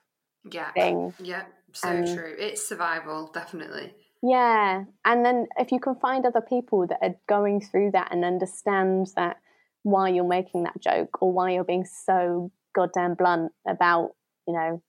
[0.50, 1.14] yeah thing.
[1.20, 2.34] Yeah, so um, true.
[2.38, 3.92] It's survival, definitely.
[4.22, 4.84] Yeah.
[5.04, 9.08] And then if you can find other people that are going through that and understand
[9.16, 9.36] that
[9.82, 14.12] why you're making that joke or why you're being so goddamn blunt about,
[14.46, 14.82] you know,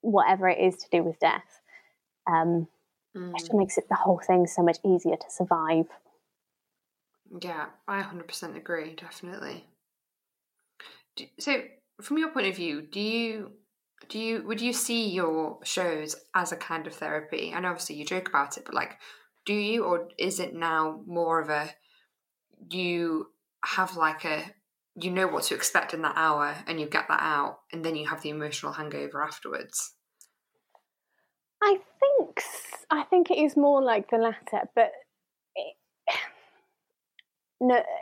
[0.00, 1.60] whatever it is to do with death,
[2.28, 2.66] um,
[3.16, 3.30] mm.
[3.30, 5.86] it just makes it the whole thing so much easier to survive.
[7.40, 9.66] Yeah, I 100% agree, definitely.
[11.38, 11.62] So,
[12.00, 13.52] from your point of view, do you
[14.08, 17.52] do you would you see your shows as a kind of therapy?
[17.54, 18.98] And obviously you joke about it, but like,
[19.44, 21.70] do you or is it now more of a
[22.70, 23.28] you
[23.64, 24.44] have like a
[24.94, 27.96] you know what to expect in that hour and you get that out and then
[27.96, 29.94] you have the emotional hangover afterwards?
[31.62, 32.42] I think
[32.90, 34.92] I think it is more like the latter, but
[37.60, 37.82] no.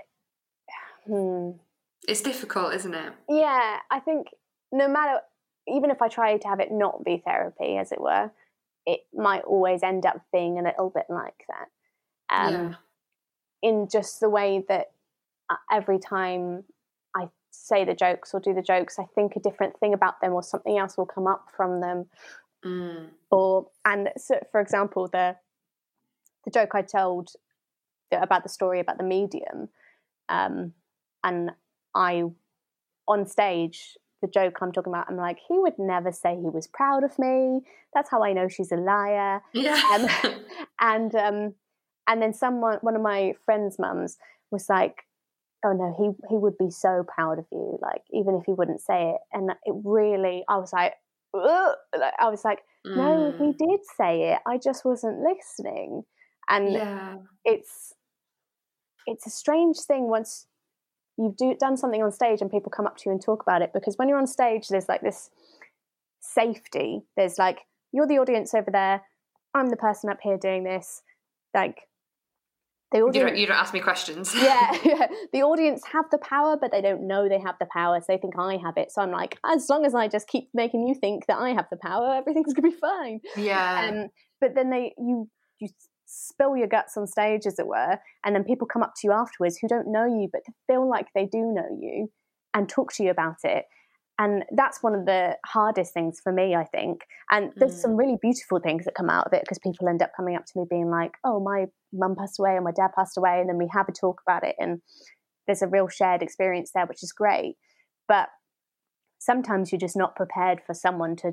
[1.07, 1.59] Hmm.
[2.09, 3.13] It's difficult, isn't it?
[3.29, 4.29] Yeah, I think
[4.73, 5.21] no matter
[5.69, 8.31] even if I try to have it not be therapy, as it were,
[8.87, 11.69] it might always end up being a little bit like that.
[12.35, 12.75] Um, yeah.
[13.63, 14.93] In just the way that
[15.49, 16.65] uh, every time
[17.17, 20.33] I say the jokes or do the jokes, I think a different thing about them
[20.33, 22.07] or something else will come up from them.
[22.65, 23.09] Mm.
[23.31, 25.37] Or and so, for example, the
[26.45, 27.31] the joke I told
[28.13, 29.69] about the story about the medium,
[30.29, 30.73] um,
[31.23, 31.51] and
[31.95, 32.25] I
[33.07, 36.67] on stage the joke I'm talking about, I'm like, he would never say he was
[36.67, 37.61] proud of me.
[37.93, 39.43] That's how I know she's a liar.
[39.53, 39.81] Yeah.
[39.93, 40.35] Um,
[40.81, 41.55] and um,
[42.09, 44.17] and then someone, one of my friends' mums,
[44.51, 45.03] was like,
[45.65, 47.79] "Oh no, he he would be so proud of you.
[47.83, 50.95] Like even if he wouldn't say it." And it really, I was like,
[51.35, 51.77] Ugh!
[52.19, 53.39] I was like, "No, mm.
[53.39, 54.39] he did say it.
[54.47, 56.05] I just wasn't listening."
[56.49, 57.17] And yeah.
[57.45, 57.94] it's
[59.07, 60.47] it's a strange thing once
[61.17, 63.63] you've do, done something on stage and people come up to you and talk about
[63.63, 65.31] it because when you're on stage there's like this
[66.25, 67.03] safety.
[67.17, 67.61] There's like
[67.93, 69.03] you're the audience over there.
[69.55, 71.03] I'm the person up here doing this.
[71.55, 71.79] Like
[72.91, 74.35] the audience, you, don't, you don't ask me questions.
[74.41, 75.07] Yeah, yeah.
[75.33, 78.19] The audience have the power but they don't know they have the power so they
[78.19, 78.91] think i have it.
[78.91, 81.67] So i'm like as long as i just keep making you think that i have
[81.71, 83.21] the power everything's gonna be fine.
[83.37, 83.91] Yeah.
[83.91, 84.09] Um,
[84.41, 85.29] but then they you
[85.61, 85.69] you
[86.07, 89.13] spill your guts on stage, as it were, and then people come up to you
[89.13, 92.11] afterwards who don't know you, but feel like they do know you
[92.55, 93.65] and talk to you about it.
[94.19, 97.01] And that's one of the hardest things for me, I think.
[97.31, 97.83] And there's mm.
[97.83, 100.47] some really beautiful things that come out of it because people end up coming up
[100.47, 103.41] to me being like, oh, my mum passed away or my dad passed away.
[103.41, 104.55] And then we have a talk about it.
[104.59, 104.81] And
[105.47, 107.57] there's a real shared experience there, which is great.
[108.07, 108.29] But
[109.19, 111.33] sometimes you're just not prepared for someone to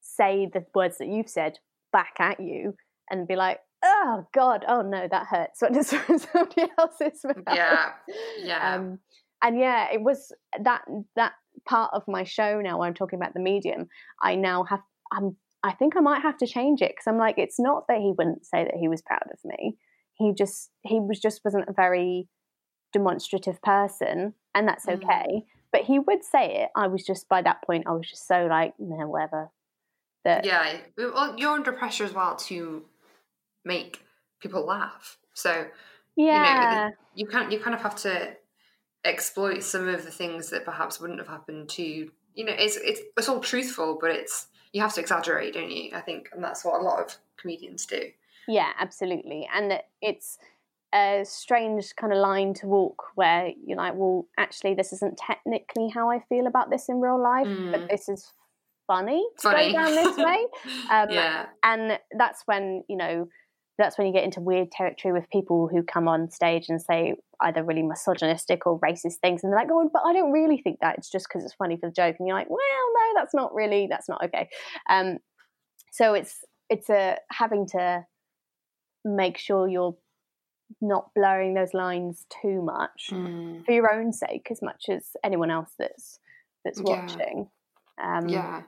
[0.00, 1.58] say the words that you've said
[1.92, 2.74] back at you
[3.10, 3.58] and be like,
[3.94, 4.64] oh god.
[4.68, 5.60] Oh no that hurts.
[5.60, 7.44] From somebody else's mouth?
[7.54, 7.92] Yeah.
[8.42, 8.74] Yeah.
[8.74, 8.98] Um,
[9.44, 10.82] and yeah it was that
[11.14, 11.34] that
[11.68, 13.86] part of my show now i'm talking about the medium
[14.22, 14.80] i now have
[15.12, 17.98] i'm i think i might have to change it because i'm like it's not that
[17.98, 19.76] he wouldn't say that he was proud of me.
[20.16, 22.28] He just he was just wasn't a very
[22.92, 24.94] demonstrative person and that's mm.
[24.94, 25.26] okay.
[25.28, 25.44] Mm.
[25.72, 26.70] but he would say it.
[26.76, 29.50] I was just by that point i was just so like no whatever.
[30.24, 32.84] That yeah well you're under pressure as well to
[33.64, 34.02] make
[34.40, 35.18] people laugh.
[35.34, 35.66] So
[36.16, 37.52] yeah, you, know, you can't.
[37.52, 38.36] you kind of have to
[39.04, 42.44] exploit some of the things that perhaps wouldn't have happened to you.
[42.44, 45.90] Know, it's it's it's all truthful, but it's you have to exaggerate, don't you?
[45.94, 48.10] I think, and that's what a lot of comedians do.
[48.46, 50.38] Yeah, absolutely, and it's
[50.94, 55.88] a strange kind of line to walk where you're like, well, actually, this isn't technically
[55.88, 57.72] how I feel about this in real life, mm.
[57.72, 58.32] but this is
[58.86, 59.66] funny, funny.
[59.66, 60.46] to go down this way.
[60.90, 63.28] Um, yeah, and that's when you know
[63.76, 67.14] that's when you get into weird territory with people who come on stage and say
[67.42, 70.78] either really misogynistic or racist things and they're like oh but i don't really think
[70.80, 70.96] that.
[70.98, 72.16] It's just because it's funny for the joke.
[72.18, 74.48] And you're like well no that's not really that's not okay.
[74.88, 75.18] Um,
[75.92, 78.04] so it's it's a having to
[79.04, 79.96] make sure you're
[80.80, 83.64] not blurring those lines too much mm.
[83.64, 86.18] for your own sake as much as anyone else that's
[86.64, 87.48] that's watching.
[87.98, 88.62] Yeah, um, yeah.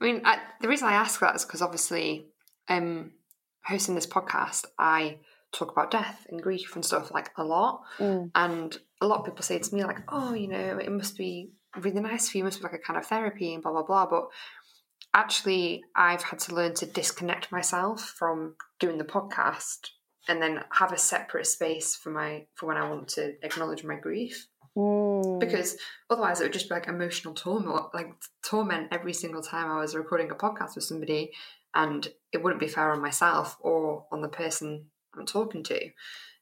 [0.00, 2.26] i mean I, the reason i ask that is because obviously
[2.68, 3.12] um,
[3.68, 5.18] hosting this podcast, I
[5.52, 7.82] talk about death and grief and stuff like a lot.
[7.98, 8.30] Mm.
[8.34, 11.50] And a lot of people say to me, like, oh, you know, it must be
[11.76, 13.82] really nice for you, it must be like a kind of therapy and blah, blah,
[13.82, 14.06] blah.
[14.06, 14.28] But
[15.14, 19.90] actually, I've had to learn to disconnect myself from doing the podcast
[20.28, 23.96] and then have a separate space for my for when I want to acknowledge my
[23.96, 24.46] grief.
[24.76, 25.40] Mm.
[25.40, 25.76] Because
[26.10, 28.12] otherwise, it would just be like emotional torment, like
[28.44, 31.32] torment every single time I was recording a podcast with somebody
[31.74, 35.90] and it wouldn't be fair on myself or on the person I'm talking to.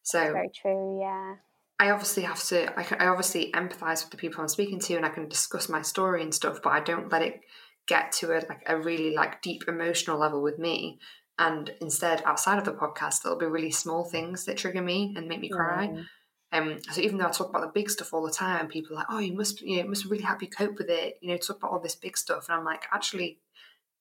[0.03, 1.35] So very true, yeah.
[1.79, 2.79] I obviously have to.
[2.79, 5.69] I, can, I obviously empathize with the people I'm speaking to, and I can discuss
[5.69, 6.61] my story and stuff.
[6.63, 7.41] But I don't let it
[7.87, 10.99] get to a like a really like deep emotional level with me
[11.39, 15.29] and instead outside of the podcast it'll be really small things that trigger me and
[15.29, 16.59] make me cry yeah.
[16.59, 19.01] um so even though i talk about the big stuff all the time people are
[19.01, 21.37] like oh you must you know must really help you cope with it you know
[21.37, 23.39] talk about all this big stuff and i'm like actually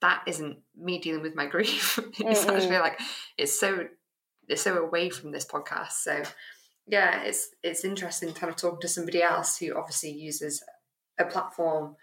[0.02, 2.56] that isn't me dealing with my grief it's mm-hmm.
[2.56, 3.00] actually like
[3.38, 3.88] it's so
[4.48, 6.22] it's so away from this podcast so
[6.88, 10.64] yeah it's it's interesting kind of talking to somebody else who obviously uses
[11.20, 11.96] a platform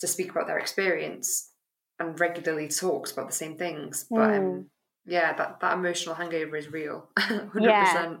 [0.00, 1.50] to speak about their experience
[1.98, 4.06] and regularly talks about the same things.
[4.10, 4.38] But mm.
[4.38, 4.70] um,
[5.06, 7.84] yeah, that, that emotional hangover is real, hundred yeah.
[7.84, 8.20] percent.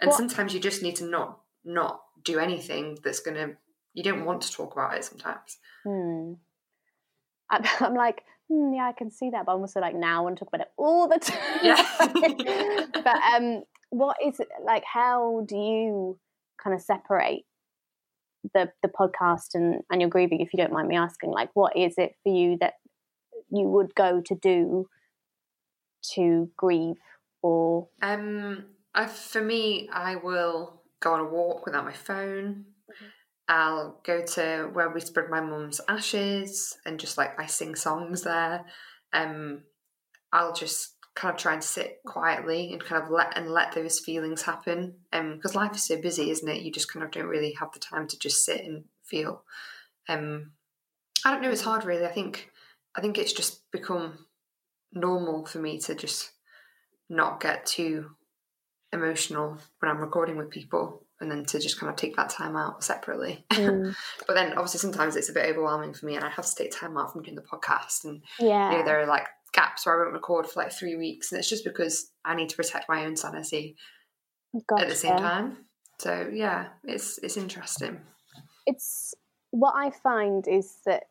[0.00, 3.54] And sometimes you just need to not not do anything that's gonna.
[3.94, 5.58] You don't want to talk about it sometimes.
[5.84, 6.34] Hmm.
[7.50, 10.36] I'm like, hmm, yeah, I can see that, but I'm also like, now I want
[10.36, 11.38] to talk about it all the time.
[11.62, 12.86] Yeah.
[12.92, 14.84] but um, what is it like?
[14.84, 16.18] How do you
[16.62, 17.44] kind of separate
[18.54, 20.40] the the podcast and and your grieving?
[20.40, 22.74] If you don't mind me asking, like, what is it for you that
[23.50, 24.86] you would go to do
[26.14, 26.96] to grieve
[27.42, 32.64] or um I, for me i will go on a walk without my phone.
[33.48, 38.22] I'll go to where we spread my mum's ashes and just like i sing songs
[38.22, 38.64] there.
[39.12, 39.62] Um
[40.32, 43.98] i'll just kind of try and sit quietly and kind of let and let those
[43.98, 44.94] feelings happen.
[45.12, 46.62] Um because life is so busy isn't it?
[46.62, 49.42] You just kind of don't really have the time to just sit and feel.
[50.08, 50.52] Um
[51.24, 52.06] i don't know it's hard really.
[52.06, 52.50] I think
[52.94, 54.26] I think it's just become
[54.92, 56.32] normal for me to just
[57.08, 58.10] not get too
[58.92, 62.56] emotional when I'm recording with people and then to just kind of take that time
[62.56, 63.44] out separately.
[63.58, 63.94] Mm.
[64.26, 66.70] but then obviously sometimes it's a bit overwhelming for me and I have to take
[66.70, 68.70] time out from doing the podcast and yeah.
[68.70, 71.38] you know, there are like gaps where I won't record for like three weeks and
[71.40, 73.76] it's just because I need to protect my own sanity
[74.68, 74.84] gotcha.
[74.84, 75.56] at the same time.
[75.98, 78.00] So yeah, it's it's interesting.
[78.66, 79.14] It's
[79.50, 81.04] what I find is that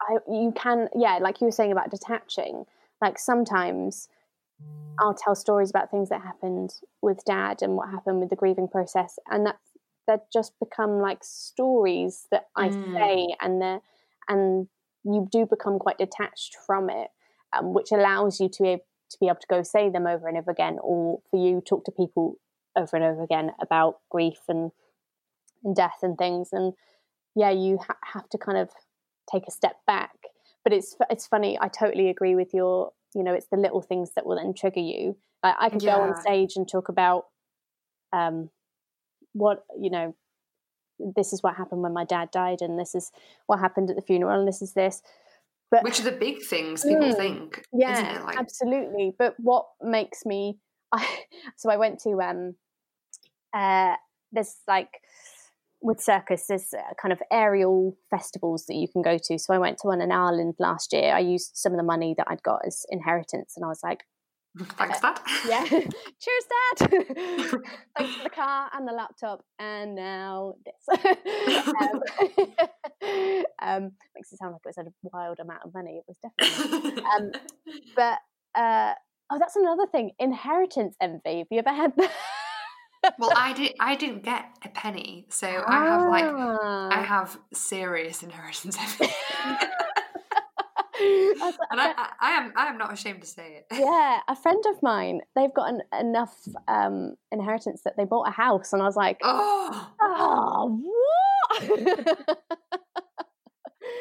[0.00, 2.64] I, you can, yeah, like you were saying about detaching.
[3.00, 4.08] Like sometimes
[4.98, 8.68] I'll tell stories about things that happened with dad and what happened with the grieving
[8.68, 9.56] process, and that
[10.06, 12.94] that just become like stories that I mm.
[12.94, 13.78] say, and they
[14.28, 14.68] and
[15.04, 17.08] you do become quite detached from it,
[17.56, 20.28] um, which allows you to be able, to be able to go say them over
[20.28, 22.38] and over again, or for you talk to people
[22.76, 24.70] over and over again about grief and
[25.64, 26.74] and death and things, and
[27.34, 28.70] yeah, you ha- have to kind of
[29.32, 30.12] take a step back.
[30.62, 31.58] But it's it's funny.
[31.60, 32.92] I totally agree with your.
[33.14, 35.16] You know, it's the little things that will then trigger you.
[35.42, 35.96] Like I could yeah.
[35.96, 37.26] go on stage and talk about,
[38.12, 38.50] um,
[39.32, 40.14] what you know.
[40.98, 43.10] This is what happened when my dad died, and this is
[43.46, 45.02] what happened at the funeral, and this is this.
[45.70, 48.38] But, Which are the big things people mm, think, yeah, like...
[48.38, 49.12] absolutely.
[49.18, 50.58] But what makes me,
[50.92, 51.04] I,
[51.56, 52.54] so I went to um,
[53.52, 53.96] uh,
[54.30, 55.00] this like
[55.84, 59.38] with circus, there's uh, kind of aerial festivals that you can go to.
[59.38, 61.14] So I went to one in Ireland last year.
[61.14, 64.04] I used some of the money that I'd got as inheritance, and I was like,
[64.78, 65.20] Thanks, Dad.
[65.46, 65.64] Yeah.
[65.68, 66.78] Cheers, Dad.
[67.98, 71.00] Thanks for the car and the laptop, and now this.
[71.82, 72.00] um,
[73.60, 75.98] um, makes it sound like it was a wild amount of money.
[75.98, 77.02] It was definitely.
[77.02, 77.32] Um,
[77.94, 78.18] but
[78.54, 78.94] uh,
[79.30, 80.12] oh, that's another thing.
[80.18, 81.38] Inheritance envy.
[81.38, 82.10] Have you ever had that?
[83.18, 83.74] Well, I did.
[83.80, 85.68] I didn't get a penny, so ah.
[85.68, 87.04] I have like I ah.
[87.04, 88.76] have serious inheritance.
[91.70, 93.66] and I, I, am I am not ashamed to say it.
[93.78, 96.34] Yeah, a friend of mine, they've got an, enough
[96.68, 102.38] um, inheritance that they bought a house, and I was like, oh, oh what?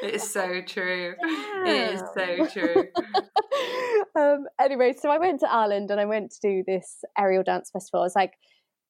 [0.03, 1.15] it is so true.
[1.21, 1.67] Damn.
[1.67, 2.87] It is so true.
[4.15, 7.69] um, anyway, so I went to Ireland and I went to do this aerial dance
[7.71, 8.01] festival.
[8.01, 8.33] I was like,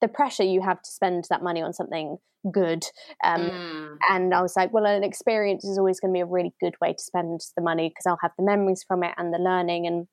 [0.04, 2.18] the pressure you have to spend that money on something
[2.52, 2.84] good.
[3.24, 3.98] Um, mm.
[4.10, 6.76] And I was like, well, an experience is always going to be a really good
[6.82, 9.88] way to spend the money because I'll have the memories from it and the learning
[9.88, 10.08] and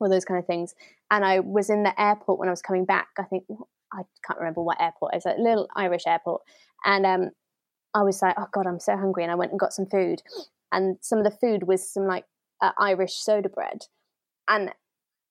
[0.00, 0.74] all those kind of things.
[1.12, 3.06] And I was in the airport when I was coming back.
[3.20, 3.44] I think
[3.92, 5.14] I can't remember what airport.
[5.14, 6.42] It was a little Irish airport,
[6.84, 7.30] and um,
[7.94, 10.22] I was like, oh god, I'm so hungry, and I went and got some food.
[10.72, 12.24] And some of the food was some like
[12.60, 13.86] uh, Irish soda bread,
[14.48, 14.72] and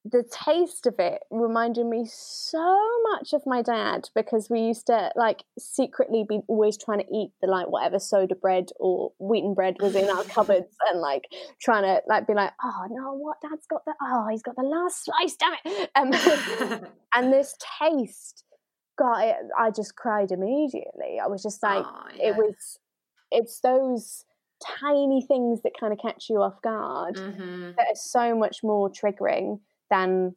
[0.06, 5.12] the taste of it reminded me so much of my dad because we used to
[5.16, 9.76] like secretly be always trying to eat the like whatever soda bread or wheaten bread
[9.82, 11.26] was in our cupboards and like
[11.62, 14.64] trying to like be like oh no what dad's got the oh he's got the
[14.64, 18.46] last slice damn it um, and this taste
[18.98, 22.30] got it, I just cried immediately I was just like oh, yeah.
[22.30, 22.80] it was
[23.32, 24.24] it's those
[24.80, 27.72] tiny things that kind of catch you off guard mm-hmm.
[27.78, 29.60] that are so much more triggering
[29.90, 30.36] than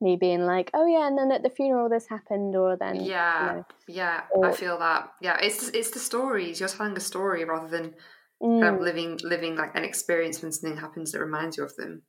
[0.00, 3.50] me being like, oh yeah, and then at the funeral this happened, or then yeah,
[3.50, 5.12] you know, yeah, or, I feel that.
[5.20, 6.60] Yeah, it's it's the stories.
[6.60, 7.94] You're telling a story rather than
[8.42, 8.60] mm.
[8.60, 12.02] kind of living living like an experience when something happens that reminds you of them.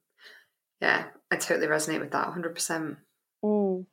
[0.81, 2.97] Yeah, I totally resonate with that 100%.
[3.45, 3.85] Mm.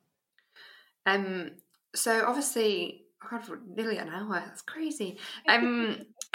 [1.05, 1.51] Um,
[1.95, 4.43] so obviously, oh God, nearly an hour.
[4.47, 5.19] That's crazy.
[5.49, 5.99] Um,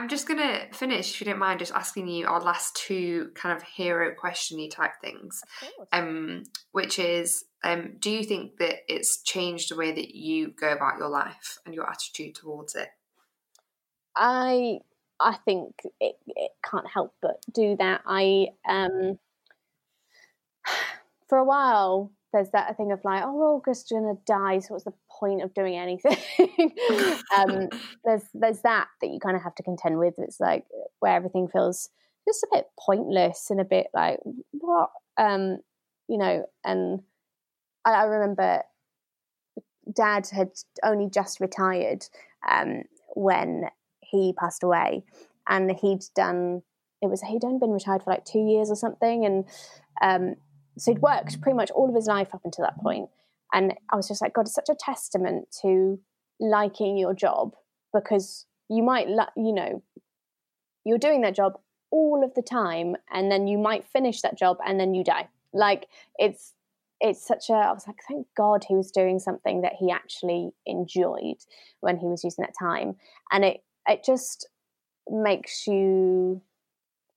[0.00, 3.54] I'm just gonna finish, if you don't mind, just asking you our last two kind
[3.54, 5.42] of hero questiony type things.
[5.92, 10.72] Um, which is, um, do you think that it's changed the way that you go
[10.72, 12.88] about your life and your attitude towards it?
[14.16, 14.78] I
[15.20, 18.00] I think it, it can't help but do that.
[18.06, 19.18] I um
[21.28, 24.92] for a while there's that thing of like, oh, August's gonna die, so what's the
[25.10, 26.16] point of doing anything?
[27.36, 27.68] um,
[28.04, 30.14] there's there's that that you kind of have to contend with.
[30.18, 30.64] It's like
[31.00, 31.90] where everything feels
[32.28, 34.20] just a bit pointless and a bit like
[34.52, 35.58] what, um,
[36.08, 36.46] you know.
[36.64, 37.00] And
[37.84, 38.62] I, I remember
[39.92, 40.50] Dad had
[40.84, 42.06] only just retired
[42.48, 43.64] um, when
[44.00, 45.04] he passed away,
[45.48, 46.62] and he'd done.
[47.02, 49.44] It was he'd only been retired for like two years or something, and
[50.02, 50.36] um,
[50.78, 53.08] so he'd worked pretty much all of his life up until that point.
[53.52, 55.98] And I was just like, God, it's such a testament to
[56.38, 57.54] liking your job
[57.92, 59.82] because you might, you know,
[60.84, 61.58] you're doing that job
[61.90, 65.28] all of the time, and then you might finish that job and then you die.
[65.52, 66.54] Like it's
[67.00, 70.50] it's such a i was like thank god he was doing something that he actually
[70.66, 71.36] enjoyed
[71.80, 72.94] when he was using that time
[73.32, 74.48] and it it just
[75.08, 76.40] makes you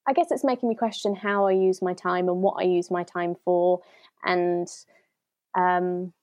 [0.08, 2.92] I guess it's making me question how I use my time and what I use
[2.92, 3.82] my time for,
[4.24, 4.68] and
[5.58, 6.14] um,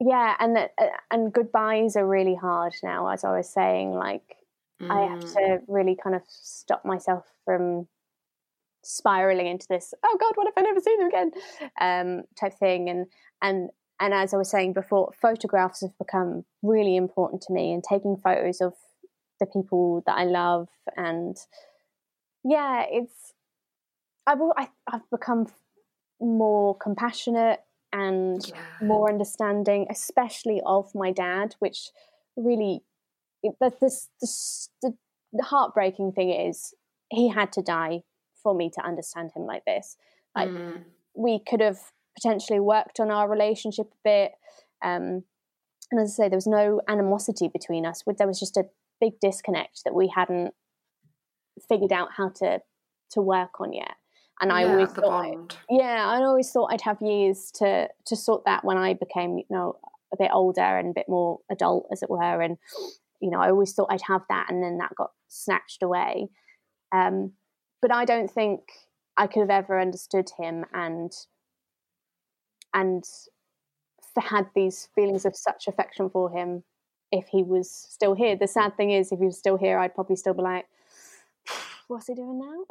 [0.00, 3.08] yeah, and that uh, and goodbyes are really hard now.
[3.08, 4.36] As I was saying, like
[4.80, 4.90] mm.
[4.90, 5.32] I have mm.
[5.34, 7.88] to really kind of stop myself from
[8.82, 9.92] spiraling into this.
[10.02, 11.30] Oh God, what if I never see them again?
[11.80, 13.06] Um, type thing, and
[13.42, 13.70] and
[14.00, 18.16] and as I was saying before, photographs have become really important to me, and taking
[18.16, 18.74] photos of
[19.40, 21.36] the people that I love, and
[22.44, 23.32] yeah, it's
[24.26, 25.46] I've I, have i have become
[26.20, 27.60] more compassionate
[27.92, 28.86] and yeah.
[28.86, 31.90] more understanding, especially of my dad, which
[32.36, 32.82] really
[33.58, 34.94] but this, this the,
[35.32, 36.74] the heartbreaking thing is
[37.10, 38.02] he had to die
[38.42, 39.96] for me to understand him like this.
[40.36, 40.84] Like mm.
[41.14, 41.78] we could have
[42.16, 44.32] potentially worked on our relationship a bit.
[44.82, 45.24] Um,
[45.90, 48.02] and as I say, there was no animosity between us.
[48.18, 48.64] There was just a
[49.00, 50.54] big disconnect that we hadn't
[51.68, 52.60] figured out how to
[53.10, 53.94] to work on yet.
[54.40, 58.64] And I always thought, yeah, I always thought I'd have years to to sort that
[58.64, 59.76] when I became, you know,
[60.12, 62.40] a bit older and a bit more adult, as it were.
[62.40, 62.56] And
[63.20, 66.28] you know, I always thought I'd have that, and then that got snatched away.
[66.92, 67.32] Um,
[67.82, 68.60] but I don't think
[69.16, 71.12] I could have ever understood him and
[72.72, 73.04] and
[74.16, 76.64] had these feelings of such affection for him
[77.12, 78.36] if he was still here.
[78.36, 80.66] The sad thing is, if he was still here, I'd probably still be like,
[81.88, 82.64] "What's he doing now?"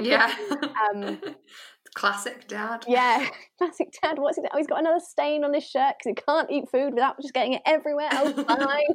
[0.00, 0.34] yeah.
[0.94, 1.20] um,
[1.94, 2.84] classic dad.
[2.88, 3.28] Yeah,
[3.58, 4.18] classic dad.
[4.18, 4.42] What's he?
[4.42, 4.50] Doing?
[4.52, 7.34] Oh, he's got another stain on his shirt because he can't eat food without just
[7.34, 8.08] getting it everywhere.
[8.12, 8.86] Oh, fine.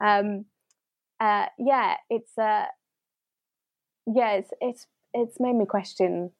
[0.00, 0.44] um,
[1.20, 2.66] uh, yeah, it's uh,
[4.06, 6.32] yeah, it's it's it's made me question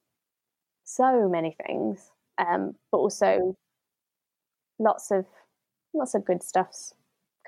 [0.85, 3.57] so many things, um, but also
[4.79, 5.27] lots of
[5.95, 6.95] lots of good stuff's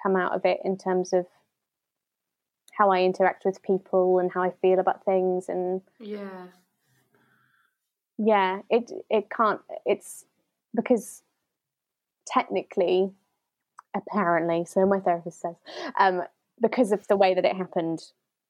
[0.02, 1.26] come out of it in terms of
[2.76, 6.46] how I interact with people and how I feel about things and yeah.
[8.18, 10.24] Yeah it it can't it's
[10.74, 11.22] because
[12.26, 13.12] technically
[13.96, 15.54] apparently so my therapist says
[15.98, 16.22] um
[16.60, 18.00] because of the way that it happened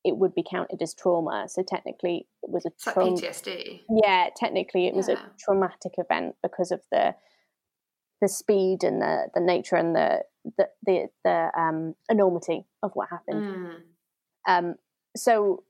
[0.05, 1.47] it would be counted as trauma.
[1.49, 4.97] So technically it was a trauma PTSD yeah technically it yeah.
[4.97, 7.15] was a traumatic event because of the
[8.25, 10.23] the speed and the the nature and the
[10.57, 13.45] the the, the um, enormity of what happened.
[13.45, 13.77] Mm.
[14.49, 14.75] Um,
[15.15, 15.63] so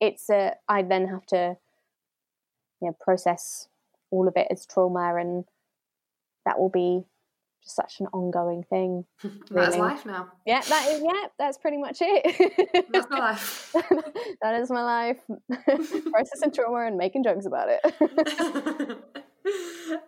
[0.00, 1.56] it's a I then have to
[2.80, 3.68] you know process
[4.10, 5.44] all of it as trauma, and
[6.46, 7.04] that will be
[7.62, 9.04] just such an ongoing thing.
[9.50, 9.66] Really.
[9.66, 10.32] That's life now.
[10.46, 11.02] Yeah, that is.
[11.04, 12.86] Yeah, that's pretty much it.
[12.90, 13.70] that's my life.
[14.42, 15.18] that is my life.
[16.10, 18.98] Processing trauma and making jokes about it.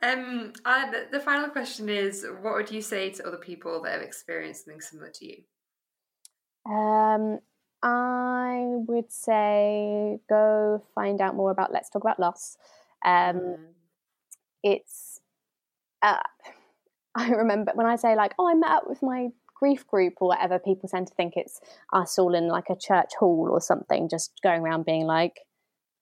[0.03, 3.93] Um, I, the, the final question is: What would you say to other people that
[3.93, 6.73] have experienced something similar to you?
[6.73, 7.41] Um,
[7.83, 12.57] I would say go find out more about Let's Talk About Loss.
[13.05, 13.57] Um, mm.
[14.63, 15.21] It's.
[16.03, 16.19] Uh,
[17.17, 20.29] I remember when I say like, oh, I met up with my grief group or
[20.29, 20.59] whatever.
[20.59, 21.61] People tend to think it's
[21.93, 25.41] us all in like a church hall or something, just going around being like,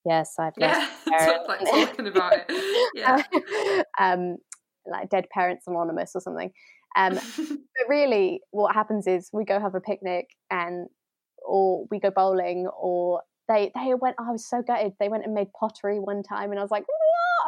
[0.05, 0.87] Yes, I've yeah,
[1.47, 2.45] like talking about it.
[2.95, 3.23] Yeah,
[3.99, 4.37] um,
[4.85, 6.51] like Dead Parents Anonymous or something.
[6.95, 10.87] Um, but really, what happens is we go have a picnic and
[11.45, 14.15] or we go bowling or they they went.
[14.19, 14.93] I was so gutted.
[14.99, 16.83] They went and made pottery one time, and I was like,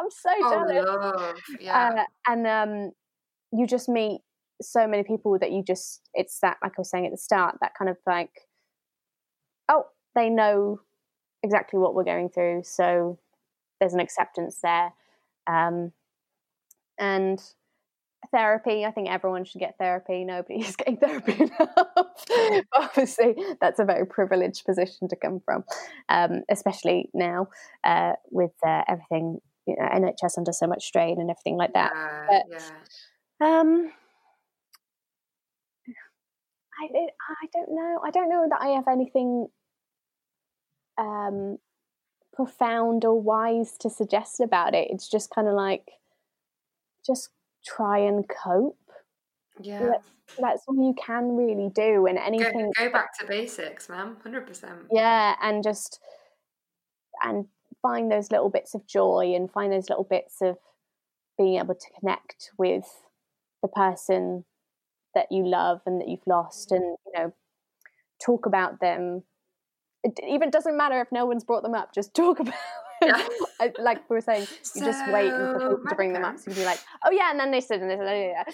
[0.00, 0.84] I'm so Oh, jealous.
[0.86, 1.34] love.
[1.60, 1.90] Yeah.
[1.96, 2.90] Uh, and um,
[3.52, 4.20] you just meet
[4.62, 7.56] so many people that you just it's that like I was saying at the start
[7.60, 8.30] that kind of like
[9.68, 9.84] oh
[10.14, 10.80] they know
[11.46, 13.18] exactly what we're going through so
[13.80, 14.92] there's an acceptance there
[15.46, 15.92] um,
[16.98, 17.40] and
[18.32, 23.84] therapy I think everyone should get therapy nobody is getting therapy enough obviously that's a
[23.84, 25.64] very privileged position to come from
[26.08, 27.48] um, especially now
[27.84, 31.92] uh, with uh, everything you know, NHS under so much strain and everything like that
[31.94, 32.60] yeah, but-
[33.40, 33.60] yeah.
[33.60, 33.92] um,
[36.78, 38.00] I I don't know.
[38.04, 39.48] I don't know that I have anything
[40.98, 41.58] um
[42.34, 44.88] profound or wise to suggest about it.
[44.90, 45.90] It's just kind of like
[47.04, 47.30] just
[47.64, 48.78] try and cope.
[49.60, 49.78] Yeah.
[49.86, 52.72] That's, that's all you can really do, and anything.
[52.76, 53.86] go back to basics.
[53.86, 54.86] Hundred percent.
[54.90, 56.00] Yeah, and just
[57.22, 57.46] and
[57.80, 60.58] find those little bits of joy and find those little bits of
[61.38, 62.84] being able to connect with
[63.62, 64.44] the person
[65.14, 67.32] that you love and that you've lost and you know
[68.24, 69.22] talk about them
[70.06, 72.54] it even doesn't matter if no one's brought them up just talk about
[73.02, 73.26] Yeah.
[73.78, 76.54] Like we were saying you just wait for people to bring them up so you
[76.54, 78.44] can be like oh yeah and then they said and this yeah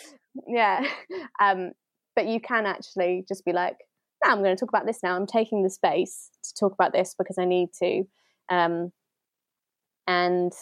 [0.49, 0.85] yeah.
[1.41, 1.73] Um
[2.17, 3.77] but you can actually just be like
[4.25, 5.17] no, i'm going to talk about this now.
[5.17, 8.03] I'm taking the space to talk about this because i need to.
[8.49, 8.93] Um
[10.09, 10.53] and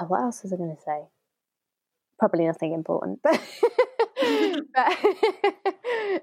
[0.00, 1.02] oh, what else was i going to say?
[2.18, 3.40] Probably nothing important but,
[4.74, 4.92] but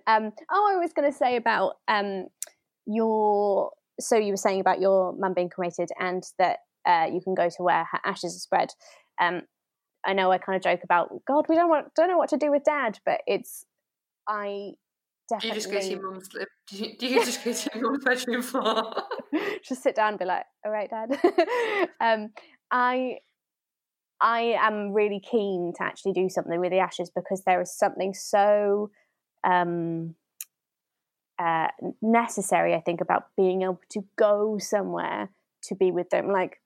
[0.07, 2.27] um oh i was going to say about um
[2.89, 7.35] your so you were saying about your mum being cremated and that uh, you can
[7.35, 8.69] go to where her ashes are spread
[9.21, 9.41] um
[10.05, 12.37] i know i kind of joke about god we don't want don't know what to
[12.37, 13.65] do with dad but it's
[14.27, 14.71] i
[15.39, 16.27] Do you just go to your mum's?
[16.29, 18.93] Do you, do you just go to your mum's bedroom floor?
[19.63, 21.19] just sit down and be like, "All right, Dad."
[22.01, 22.29] um,
[22.71, 23.17] I
[24.21, 28.13] I am really keen to actually do something with the ashes because there is something
[28.13, 28.89] so
[29.43, 30.15] um,
[31.39, 31.69] uh,
[32.01, 35.29] necessary, I think, about being able to go somewhere
[35.63, 36.29] to be with them.
[36.31, 36.61] Like,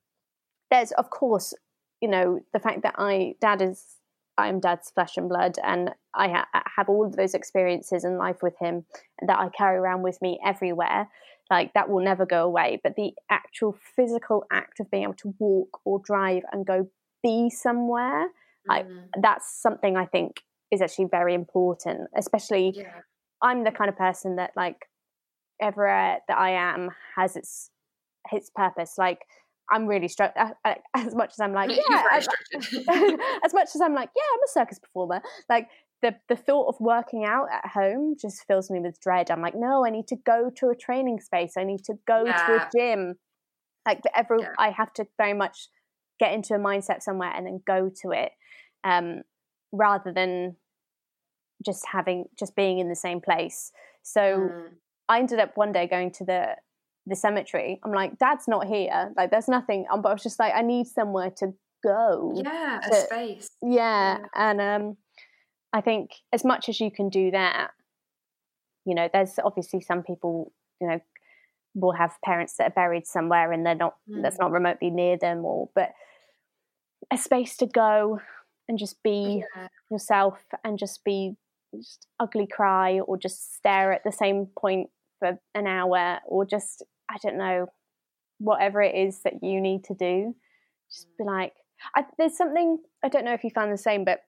[0.72, 1.54] there's of course,
[2.02, 3.98] you know, the fact that I Dad is
[4.38, 8.42] I'm Dad's flesh and blood, and I ha- have all of those experiences in life
[8.42, 8.86] with him
[9.26, 11.10] that I carry around with me everywhere
[11.50, 15.34] like that will never go away but the actual physical act of being able to
[15.40, 16.88] walk or drive and go
[17.22, 18.28] be somewhere
[18.68, 23.02] like Mm, that's something i think is actually very important especially yeah.
[23.44, 24.88] I'm the kind of person that like
[25.62, 27.70] everywhere that i am has its
[28.32, 29.20] its purpose like
[29.72, 30.34] i'm really struck
[30.96, 32.80] as much as i'm like yeah structured.
[33.46, 35.68] as much as i'm like yeah i'm a circus performer like
[36.04, 39.32] the the thought of working out at home just fills me with dread.
[39.32, 41.54] I'm like, no, I need to go to a training space.
[41.58, 43.16] I need to go to a gym.
[43.88, 44.52] Like every, Yeah.
[44.60, 45.70] I have to very much
[46.20, 48.34] get into a mindset somewhere and then go to it,
[48.84, 49.24] um,
[49.72, 50.58] rather than
[51.66, 53.72] just having just being in the same place.
[54.02, 54.70] So Mm,
[55.10, 56.56] I ended up one day going to the
[57.06, 57.80] the cemetery.
[57.84, 59.12] I'm like, Dad's not here.
[59.18, 59.86] Like, there's nothing.
[59.92, 61.54] Um, but I was just like, I need somewhere to
[61.84, 63.50] go yeah, a space.
[63.62, 64.26] yeah, Yeah.
[64.36, 64.98] and um,
[65.74, 67.72] I think as much as you can do that,
[68.86, 71.00] you know, there's obviously some people, you know,
[71.76, 74.42] will have parents that are buried somewhere and they're not that's Mm.
[74.42, 75.92] not remotely near them, or but
[77.12, 78.20] a space to go
[78.70, 79.68] and just be Yeah.
[79.90, 81.36] yourself and just be
[81.78, 84.90] just ugly cry or just stare at the same point
[85.20, 87.68] for an hour or just I don't know
[88.40, 90.36] whatever it is that you need to do.
[90.92, 91.28] Just be mm.
[91.28, 91.54] like
[91.96, 94.20] I, there's something I don't know if you found the same but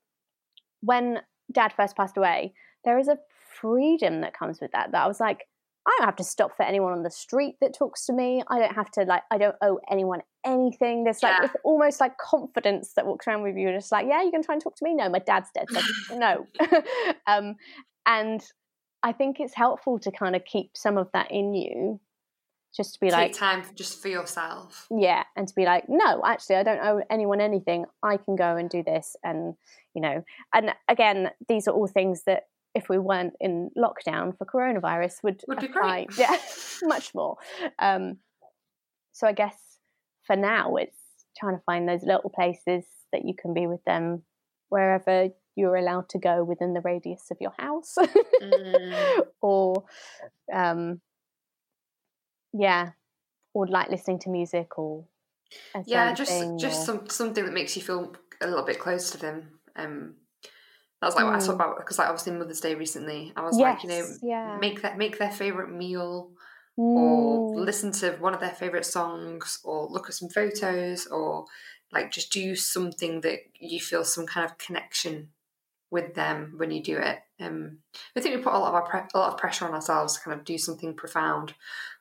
[0.81, 1.19] when
[1.51, 2.53] dad first passed away
[2.84, 3.19] there is a
[3.59, 5.47] freedom that comes with that that I was like
[5.87, 8.41] I don't have to stop for anyone on the street that talks to me.
[8.47, 11.03] I don't have to like I don't owe anyone anything.
[11.03, 11.45] There's like Yeah.
[11.45, 13.67] it's almost like confidence that walks around with you.
[13.69, 14.95] And just like, yeah, you can try and talk to me.
[14.95, 15.67] No, my dad's dead.
[15.69, 15.81] So
[16.17, 16.47] no.
[17.27, 17.55] um,
[18.05, 18.41] and
[19.03, 21.99] I think it's helpful to kind of keep some of that in you,
[22.75, 24.87] just to be Take like, time for, just for yourself.
[24.89, 27.85] yeah, and to be like, no, actually, I don't owe anyone anything.
[28.01, 29.53] I can go and do this, and
[29.93, 32.43] you know, and again, these are all things that
[32.76, 36.19] if we weren't in lockdown for coronavirus would Would be apply, great.
[36.19, 36.38] yeah,
[36.84, 37.38] much more.
[37.80, 38.18] Um,
[39.14, 39.56] so I guess
[40.27, 40.97] for now, it's
[41.39, 44.23] trying to find those little places that you can be with them
[44.69, 47.95] wherever you're allowed to go within the radius of your house,
[48.41, 49.22] Mm.
[49.41, 49.85] or
[50.53, 50.99] um,
[52.53, 52.91] yeah,
[53.53, 55.06] or like listening to music or
[55.85, 59.18] yeah, just just or- some something that makes you feel a little bit close to
[59.18, 59.60] them.
[59.77, 60.15] Um,
[61.06, 61.45] that's like what I Mm.
[61.45, 63.32] thought about because like obviously Mother's Day recently.
[63.36, 64.57] I was like, you know, yeah.
[64.60, 66.32] make that make their favorite meal,
[66.77, 71.45] or listen to one of their favorite songs or look at some photos or
[71.91, 75.30] like just do something that you feel some kind of connection
[75.91, 77.19] with them when you do it.
[77.40, 77.77] Um,
[78.15, 80.15] I think we put a lot of our pre- a lot of pressure on ourselves
[80.15, 81.53] to kind of do something profound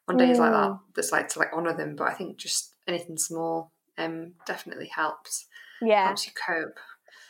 [0.08, 0.40] on days mm.
[0.40, 0.70] like that.
[0.70, 0.80] Mm.
[0.96, 5.46] That's like to like honor them, but I think just anything small um, definitely helps.
[5.82, 6.78] Yeah, helps you cope.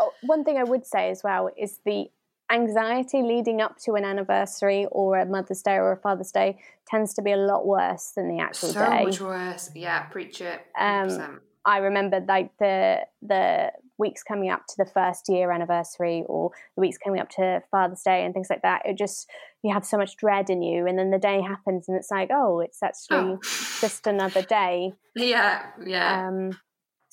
[0.01, 2.07] Oh, one thing I would say as well is the
[2.51, 7.15] anxiety leading up to an anniversary or a Mother's Day or a Father's Day tends
[7.15, 8.99] to be a lot worse than the actual so day.
[8.99, 9.71] So much worse.
[9.75, 10.61] Yeah, preach it.
[10.79, 16.51] Um, I remember like the the weeks coming up to the first year anniversary or
[16.77, 18.83] the weeks coming up to Father's Day and things like that.
[18.85, 19.31] It just
[19.62, 22.31] you have so much dread in you, and then the day happens, and it's like,
[22.33, 23.39] oh, it's actually oh.
[23.81, 24.93] just another day.
[25.16, 26.27] Yeah, yeah.
[26.27, 26.59] Um,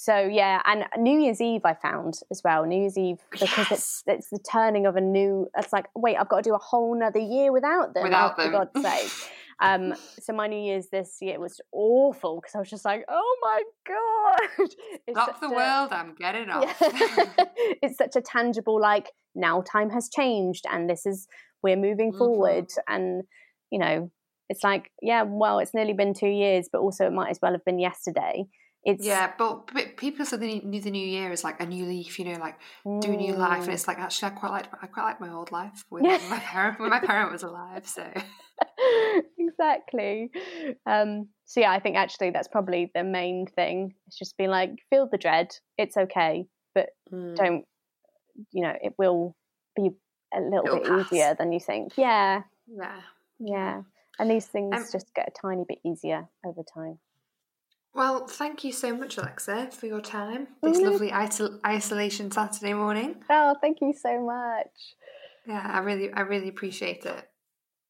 [0.02, 2.66] so yeah, and New Year's Eve I found as well.
[2.66, 3.72] New Year's Eve because yes.
[3.72, 5.48] it's it's the turning of a new.
[5.56, 8.06] It's like wait, I've got to do a whole nother year without them.
[8.06, 9.12] Without them, for God's sake.
[9.64, 13.38] Um, so my New Year's this year was awful because I was just like, oh
[13.44, 14.70] my god,
[15.08, 16.64] it's the a, world, I'm getting off.
[16.82, 17.26] Yeah.
[17.84, 21.28] it's such a tangible like now time has changed and this is
[21.62, 22.18] we're moving mm-hmm.
[22.18, 23.22] forward and
[23.70, 24.10] you know
[24.50, 27.52] it's like yeah well it's nearly been two years but also it might as well
[27.52, 28.48] have been yesterday
[28.84, 31.86] it's yeah, but, but people say the new, the new year is like a new
[31.86, 33.74] leaf, you know, like do a new life, and mm.
[33.74, 36.80] it's like actually I quite like I quite like my old life with my parent
[36.80, 37.88] when my parent was alive.
[37.88, 38.12] So
[39.38, 40.32] exactly.
[40.88, 43.94] Um, so yeah, I think actually that's probably the main thing.
[44.08, 45.50] It's just being like feel the dread.
[45.78, 47.36] It's okay, but mm.
[47.36, 47.66] don't.
[48.52, 49.36] You know, it will
[49.76, 49.92] be
[50.34, 51.06] a little It'll bit pass.
[51.06, 51.94] easier than you think.
[51.98, 52.42] Yeah.
[52.68, 53.02] Yeah.
[53.40, 53.82] Yeah.
[54.18, 56.98] And these things um, just get a tiny bit easier over time.
[57.94, 60.90] Well, thank you so much, Alexa, for your time this mm-hmm.
[60.90, 63.18] lovely isol- isolation Saturday morning.
[63.30, 64.96] Oh, thank you so much.
[65.46, 67.30] Yeah, I really, I really appreciate it.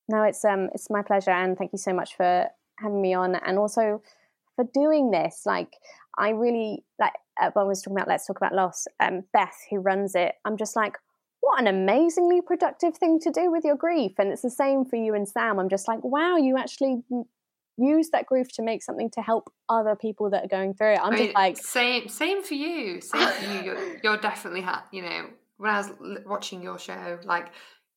[0.10, 2.48] No, it's um, it's my pleasure, and thank you so much for
[2.80, 4.02] having me on, and also
[4.56, 5.44] for doing this.
[5.46, 5.74] Like,
[6.18, 8.88] I really like uh, when I was talking about let's talk about loss.
[9.00, 10.98] Um, Beth, who runs it, I'm just like,
[11.42, 14.96] what an amazingly productive thing to do with your grief, and it's the same for
[14.96, 15.60] you and Sam.
[15.60, 17.04] I'm just like, wow, you actually
[17.78, 21.00] use that grief to make something to help other people that are going through it.
[21.02, 23.02] I'm I mean, just like same same for you.
[23.02, 23.62] Same for you.
[23.64, 25.28] You're, you're definitely ha- you know
[25.58, 25.92] when I was
[26.26, 27.52] watching your show, like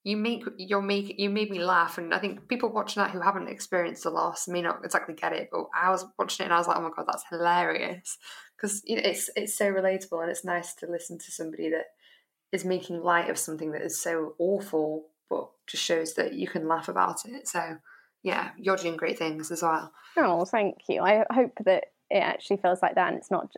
[0.05, 3.21] you make you make you made me laugh, and I think people watching that who
[3.21, 5.49] haven't experienced the loss may not exactly get it.
[5.51, 8.19] But I was watching it and I was like, oh my god, that's hilarious
[8.57, 11.87] because you know it's it's so relatable and it's nice to listen to somebody that
[12.53, 16.69] is making light of something that is so awful, but just shows that you can
[16.69, 17.49] laugh about it.
[17.49, 17.79] So
[18.25, 19.93] yeah, you're doing great things as well.
[20.17, 21.03] Oh, thank you.
[21.03, 23.49] I hope that it actually feels like that and it's not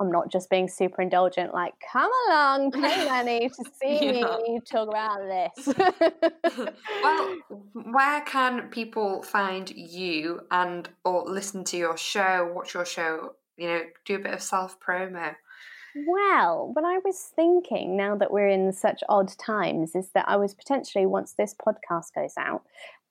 [0.00, 4.88] I'm not just being super indulgent, like, come along, pay money to see me talk
[4.88, 5.68] about this.
[7.02, 7.36] well,
[7.72, 13.68] where can people find you and or listen to your show, watch your show, you
[13.68, 15.34] know, do a bit of self promo?
[16.08, 20.34] Well, what I was thinking now that we're in such odd times is that I
[20.34, 22.64] was potentially, once this podcast goes out,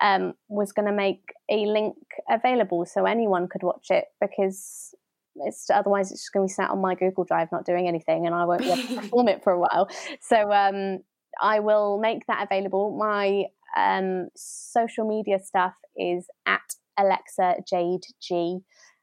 [0.03, 1.95] um, was going to make a link
[2.29, 4.93] available so anyone could watch it because
[5.37, 8.25] it's otherwise it's just going to be sat on my Google Drive not doing anything
[8.27, 9.89] and I won't be able to perform it for a while.
[10.21, 10.99] So um,
[11.41, 12.95] I will make that available.
[12.95, 13.45] My
[13.77, 18.59] um, social media stuff is at Alexa Jade G.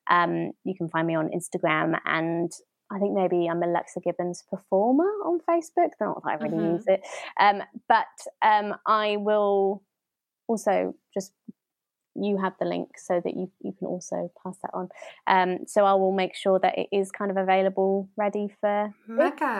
[0.08, 2.52] Um, you can find me on Instagram and
[2.92, 5.90] I think maybe I'm Alexa Gibbons performer on Facebook.
[6.00, 6.74] Not that I really mm-hmm.
[6.74, 7.00] use it,
[7.40, 8.06] um, but
[8.42, 9.82] um, I will
[10.50, 11.32] also just
[12.16, 14.88] you have the link so that you you can also pass that on.
[15.26, 18.92] Um, so I will make sure that it is kind of available, ready for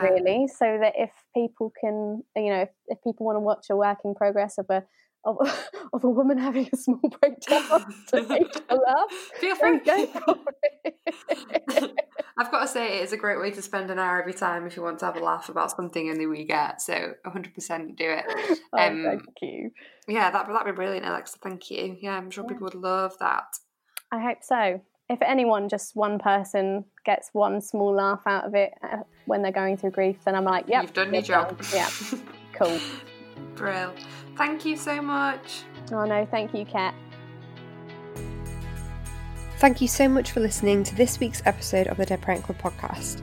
[0.03, 3.75] really, so that if people can, you know, if, if people want to watch a
[3.75, 4.83] working progress of a
[5.23, 5.37] of,
[5.93, 9.11] of a woman having a small breakdown to make her laugh.
[9.35, 9.79] Feel free.
[9.79, 10.37] Go for
[10.83, 11.95] it.
[12.37, 14.65] I've got to say, it is a great way to spend an hour every time
[14.65, 16.81] if you want to have a laugh about something in the we get.
[16.81, 18.25] So 100% do it.
[18.73, 19.71] Oh, um, thank you.
[20.07, 21.39] Yeah, that, that'd be brilliant, Alexa.
[21.43, 21.97] Thank you.
[21.99, 22.53] Yeah, I'm sure yeah.
[22.53, 23.43] people would love that.
[24.13, 24.81] I hope so.
[25.09, 29.51] If anyone, just one person, gets one small laugh out of it uh, when they're
[29.51, 30.83] going through grief, then I'm like, yep.
[30.83, 31.61] You've done your job.
[31.61, 31.67] Done.
[31.73, 31.89] Yeah.
[32.53, 32.79] cool.
[33.55, 33.93] Brill.
[34.41, 35.61] Thank you so much.
[35.91, 36.95] Oh, no, thank you, Kat.
[39.57, 42.57] Thank you so much for listening to this week's episode of the Dead Parent Club
[42.57, 43.21] podcast.